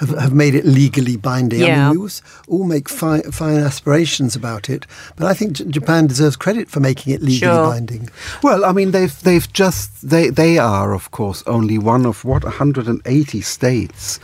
have, 0.00 0.10
have 0.18 0.32
made 0.32 0.54
it 0.54 0.64
legally 0.64 1.16
binding. 1.16 1.60
Yeah. 1.60 1.90
I 1.90 1.92
mean, 1.92 2.00
we 2.00 2.10
all 2.48 2.64
make 2.64 2.88
fine, 2.88 3.22
fine 3.30 3.58
aspirations 3.58 4.34
about 4.34 4.68
it, 4.68 4.86
but 5.16 5.26
I 5.26 5.34
think 5.34 5.52
J- 5.52 5.64
Japan 5.64 6.06
deserves 6.06 6.36
credit 6.36 6.68
for 6.68 6.80
making 6.80 7.12
it 7.12 7.20
legally 7.20 7.38
sure. 7.38 7.66
binding. 7.66 8.08
Well, 8.42 8.64
I 8.64 8.72
mean, 8.72 8.90
they've 8.90 9.16
they've 9.22 9.50
just 9.52 10.08
they 10.08 10.30
they 10.30 10.58
are 10.58 10.94
of 10.94 11.10
course 11.10 11.42
only 11.46 11.78
one 11.78 12.06
of 12.06 12.24
what 12.24 12.42
180 12.44 13.40
states 13.42 14.16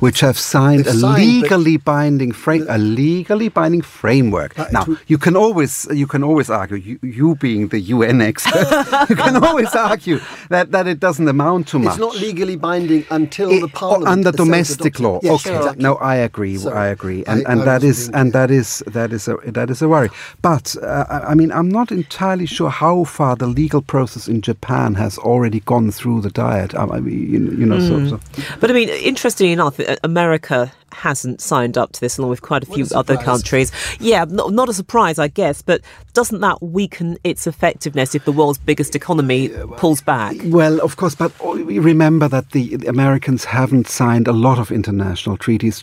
which 0.00 0.20
have 0.20 0.38
signed 0.38 0.86
a 0.86 0.92
signed, 0.92 1.22
legally 1.22 1.76
binding 1.76 2.32
frame 2.32 2.66
a 2.68 2.78
legally 2.78 3.48
binding 3.48 3.82
framework. 3.82 4.56
now 4.72 4.86
you 5.06 5.18
can 5.18 5.36
always 5.36 5.86
you 5.92 6.06
can 6.06 6.24
always 6.24 6.48
argue 6.50 6.76
you, 6.76 6.98
you 7.02 7.34
being 7.36 7.68
the 7.68 7.80
UN 7.80 8.20
expert 8.22 8.66
you 9.10 9.16
can 9.16 9.42
always 9.44 9.74
argue 9.74 10.18
that 10.48 10.70
that 10.72 10.86
it 10.86 11.00
doesn't 11.00 11.28
amount 11.28 11.68
to 11.68 11.78
much. 11.78 11.92
It's 11.92 12.00
not 12.00 12.16
legally 12.16 12.56
binding 12.56 13.04
until 13.10 13.50
it, 13.50 13.60
the 13.60 13.68
parliament 13.68 14.08
under 14.08 14.32
domestic 14.32 14.98
law 15.00 15.17
Yes, 15.22 15.46
okay. 15.46 15.56
Exactly. 15.56 15.82
No, 15.82 15.94
I 15.96 16.16
agree. 16.16 16.58
I 16.66 16.86
agree, 16.86 17.24
and 17.26 17.46
I, 17.46 17.52
and 17.52 17.62
I 17.62 17.64
that 17.64 17.82
is 17.82 18.08
and 18.10 18.32
that 18.32 18.50
is 18.50 18.82
that 18.86 19.12
is 19.12 19.28
a 19.28 19.36
that 19.44 19.70
is 19.70 19.82
a 19.82 19.88
worry. 19.88 20.10
But 20.42 20.76
uh, 20.82 21.04
I 21.28 21.34
mean, 21.34 21.52
I'm 21.52 21.68
not 21.68 21.90
entirely 21.92 22.46
sure 22.46 22.70
how 22.70 23.04
far 23.04 23.36
the 23.36 23.46
legal 23.46 23.82
process 23.82 24.28
in 24.28 24.40
Japan 24.40 24.94
has 24.94 25.18
already 25.18 25.60
gone 25.60 25.90
through 25.90 26.22
the 26.22 26.30
diet. 26.30 26.74
I 26.74 27.00
mean, 27.00 27.32
you, 27.32 27.40
you 27.60 27.66
know, 27.66 27.78
mm. 27.78 28.10
so, 28.10 28.18
so. 28.18 28.56
But 28.60 28.70
I 28.70 28.72
mean, 28.74 28.88
interestingly 28.88 29.52
enough, 29.52 29.80
uh, 29.80 29.96
America 30.04 30.72
hasn't 30.92 31.40
signed 31.40 31.76
up 31.76 31.92
to 31.92 32.00
this, 32.00 32.18
along 32.18 32.30
with 32.30 32.42
quite 32.42 32.62
a 32.62 32.66
few 32.66 32.86
a 32.92 32.98
other 32.98 33.16
countries. 33.16 33.72
Yeah, 34.00 34.24
not, 34.28 34.52
not 34.52 34.68
a 34.68 34.72
surprise, 34.72 35.18
I 35.18 35.28
guess, 35.28 35.62
but 35.62 35.82
doesn't 36.12 36.40
that 36.40 36.62
weaken 36.62 37.18
its 37.24 37.46
effectiveness 37.46 38.14
if 38.14 38.24
the 38.24 38.32
world's 38.32 38.58
biggest 38.58 38.96
economy 38.96 39.50
pulls 39.76 40.00
back? 40.00 40.36
Well, 40.44 40.80
of 40.80 40.96
course, 40.96 41.14
but 41.14 41.32
remember 41.44 42.28
that 42.28 42.50
the 42.50 42.74
Americans 42.86 43.44
haven't 43.44 43.88
signed 43.88 44.28
a 44.28 44.32
lot 44.32 44.58
of 44.58 44.70
international 44.70 45.36
treaties 45.36 45.82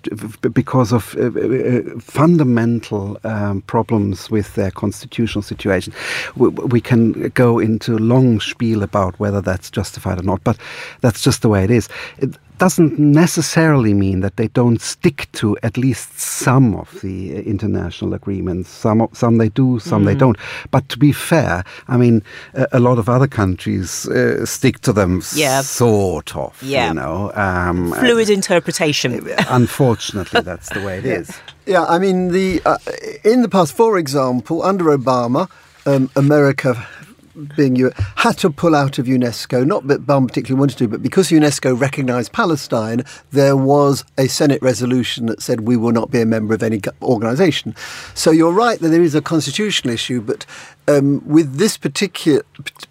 because 0.53 0.91
of 0.91 1.15
uh, 1.15 1.27
uh, 1.27 1.99
fundamental 1.99 3.17
um, 3.23 3.61
problems 3.61 4.29
with 4.29 4.55
their 4.55 4.71
constitutional 4.71 5.41
situation. 5.41 5.93
We, 6.35 6.49
we 6.49 6.81
can 6.81 7.29
go 7.29 7.59
into 7.59 7.97
long 7.97 8.39
spiel 8.39 8.83
about 8.83 9.19
whether 9.19 9.41
that's 9.41 9.69
justified 9.71 10.19
or 10.19 10.23
not, 10.23 10.43
but 10.43 10.57
that's 11.01 11.21
just 11.21 11.41
the 11.41 11.49
way 11.49 11.63
it 11.63 11.71
is. 11.71 11.89
It, 12.17 12.35
doesn't 12.57 12.97
necessarily 12.99 13.93
mean 13.93 14.21
that 14.21 14.35
they 14.37 14.47
don't 14.49 14.81
stick 14.81 15.27
to 15.33 15.57
at 15.63 15.77
least 15.77 16.19
some 16.19 16.75
of 16.75 17.01
the 17.01 17.35
uh, 17.35 17.39
international 17.41 18.13
agreements. 18.13 18.69
Some 18.69 19.07
some 19.13 19.37
they 19.37 19.49
do, 19.49 19.79
some 19.79 20.05
they 20.05 20.15
don't. 20.15 20.37
But 20.71 20.87
to 20.89 20.97
be 20.97 21.11
fair, 21.11 21.63
I 21.87 21.97
mean, 21.97 22.21
a, 22.53 22.67
a 22.73 22.79
lot 22.79 22.97
of 22.99 23.09
other 23.09 23.27
countries 23.27 24.07
uh, 24.07 24.45
stick 24.45 24.79
to 24.81 24.93
them, 24.93 25.21
Yeah. 25.35 25.61
sort 25.63 26.35
of. 26.35 26.61
Yeah. 26.63 26.87
You 26.89 26.93
know, 26.95 27.31
um, 27.35 27.93
Fluid 27.93 28.29
interpretation. 28.29 29.13
uh, 29.29 29.43
unfortunately, 29.49 30.41
that's 30.41 30.69
the 30.69 30.81
way 30.85 30.97
it 30.99 31.05
is. 31.19 31.29
Yeah, 31.65 31.83
I 31.85 31.99
mean, 31.99 32.31
the 32.31 32.61
uh, 32.65 32.77
in 33.23 33.41
the 33.41 33.49
past, 33.49 33.75
for 33.75 33.97
example, 33.97 34.61
under 34.63 34.85
Obama, 34.85 35.49
um, 35.85 36.09
America 36.15 36.87
being 37.55 37.75
you 37.75 37.91
had 38.15 38.37
to 38.39 38.49
pull 38.49 38.75
out 38.75 38.99
of 38.99 39.05
UNESCO. 39.05 39.65
Not 39.65 39.87
that 39.87 40.05
Obama 40.05 40.27
particularly 40.27 40.59
wanted 40.59 40.77
to, 40.79 40.87
but 40.87 41.01
because 41.01 41.29
UNESCO 41.29 41.79
recognised 41.79 42.31
Palestine, 42.31 43.03
there 43.31 43.57
was 43.57 44.03
a 44.17 44.27
Senate 44.27 44.61
resolution 44.61 45.25
that 45.27 45.41
said 45.41 45.61
we 45.61 45.77
will 45.77 45.91
not 45.91 46.11
be 46.11 46.21
a 46.21 46.25
member 46.25 46.53
of 46.53 46.63
any 46.63 46.81
organisation. 47.01 47.75
So 48.13 48.31
you're 48.31 48.51
right 48.51 48.79
that 48.79 48.89
there 48.89 49.03
is 49.03 49.15
a 49.15 49.21
constitutional 49.21 49.93
issue, 49.93 50.21
but 50.21 50.45
um, 50.87 51.27
with 51.27 51.57
this 51.57 51.77
particular 51.77 52.43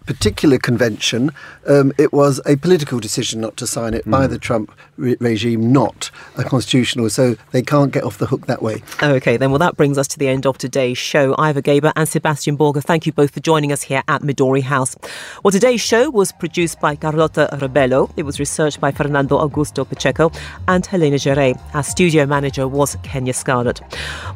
particular 0.05 0.57
convention, 0.57 1.31
um, 1.67 1.93
it 1.97 2.13
was 2.13 2.41
a 2.45 2.55
political 2.57 2.99
decision 2.99 3.41
not 3.41 3.57
to 3.57 3.65
sign 3.65 3.93
it 3.93 4.09
by 4.09 4.27
the 4.27 4.37
Trump 4.37 4.71
re- 4.97 5.17
regime, 5.19 5.71
not 5.71 6.11
a 6.37 6.43
constitutional. 6.43 7.09
So 7.09 7.35
they 7.51 7.61
can't 7.61 7.91
get 7.91 8.03
off 8.03 8.17
the 8.17 8.27
hook 8.27 8.47
that 8.47 8.61
way. 8.61 8.83
Okay, 9.01 9.37
then, 9.37 9.51
well, 9.51 9.59
that 9.59 9.77
brings 9.77 9.97
us 9.97 10.07
to 10.09 10.19
the 10.19 10.27
end 10.27 10.45
of 10.45 10.57
today's 10.57 10.97
show. 10.97 11.35
Ivor 11.37 11.61
Gaber 11.61 11.93
and 11.95 12.07
Sebastian 12.07 12.57
Borger, 12.57 12.83
thank 12.83 13.05
you 13.05 13.11
both 13.11 13.31
for 13.31 13.39
joining 13.39 13.71
us 13.71 13.83
here 13.83 14.03
at 14.07 14.21
Midori 14.35 14.61
House. 14.61 14.95
Well, 15.43 15.51
today's 15.51 15.81
show 15.81 16.09
was 16.09 16.31
produced 16.31 16.79
by 16.79 16.95
Carlota 16.95 17.47
Rebello. 17.53 18.11
It 18.17 18.23
was 18.23 18.39
researched 18.39 18.81
by 18.81 18.91
Fernando 18.91 19.37
Augusto 19.37 19.87
Pacheco 19.87 20.31
and 20.67 20.85
Helena 20.85 21.15
Geray. 21.15 21.59
Our 21.73 21.83
studio 21.83 22.25
manager 22.25 22.67
was 22.67 22.97
Kenya 23.03 23.33
Scarlett. 23.33 23.81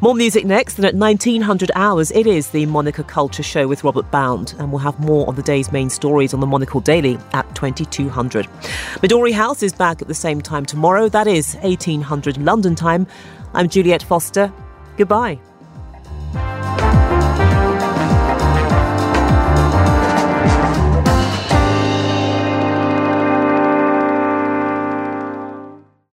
More 0.01 0.15
music 0.15 0.45
next, 0.45 0.77
and 0.77 0.85
at 0.85 0.95
1900 0.95 1.71
hours, 1.75 2.11
it 2.11 2.27
is 2.27 2.49
the 2.49 2.65
Monocle 2.65 3.03
Culture 3.03 3.43
Show 3.43 3.67
with 3.67 3.83
Robert 3.83 4.09
Bound, 4.11 4.55
and 4.59 4.71
we'll 4.71 4.79
have 4.79 4.99
more 4.99 5.27
on 5.27 5.35
the 5.35 5.43
day's 5.43 5.71
main 5.71 5.89
stories 5.89 6.33
on 6.33 6.39
the 6.39 6.47
Monocle 6.47 6.79
Daily 6.79 7.17
at 7.33 7.53
2200. 7.55 8.47
Midori 9.01 9.33
House 9.33 9.63
is 9.63 9.73
back 9.73 10.01
at 10.01 10.07
the 10.07 10.13
same 10.13 10.41
time 10.41 10.65
tomorrow. 10.65 11.09
That 11.09 11.27
is 11.27 11.55
1800 11.61 12.37
London 12.37 12.75
time. 12.75 13.07
I'm 13.53 13.67
Juliet 13.67 14.03
Foster. 14.03 14.51
Goodbye. 14.97 15.39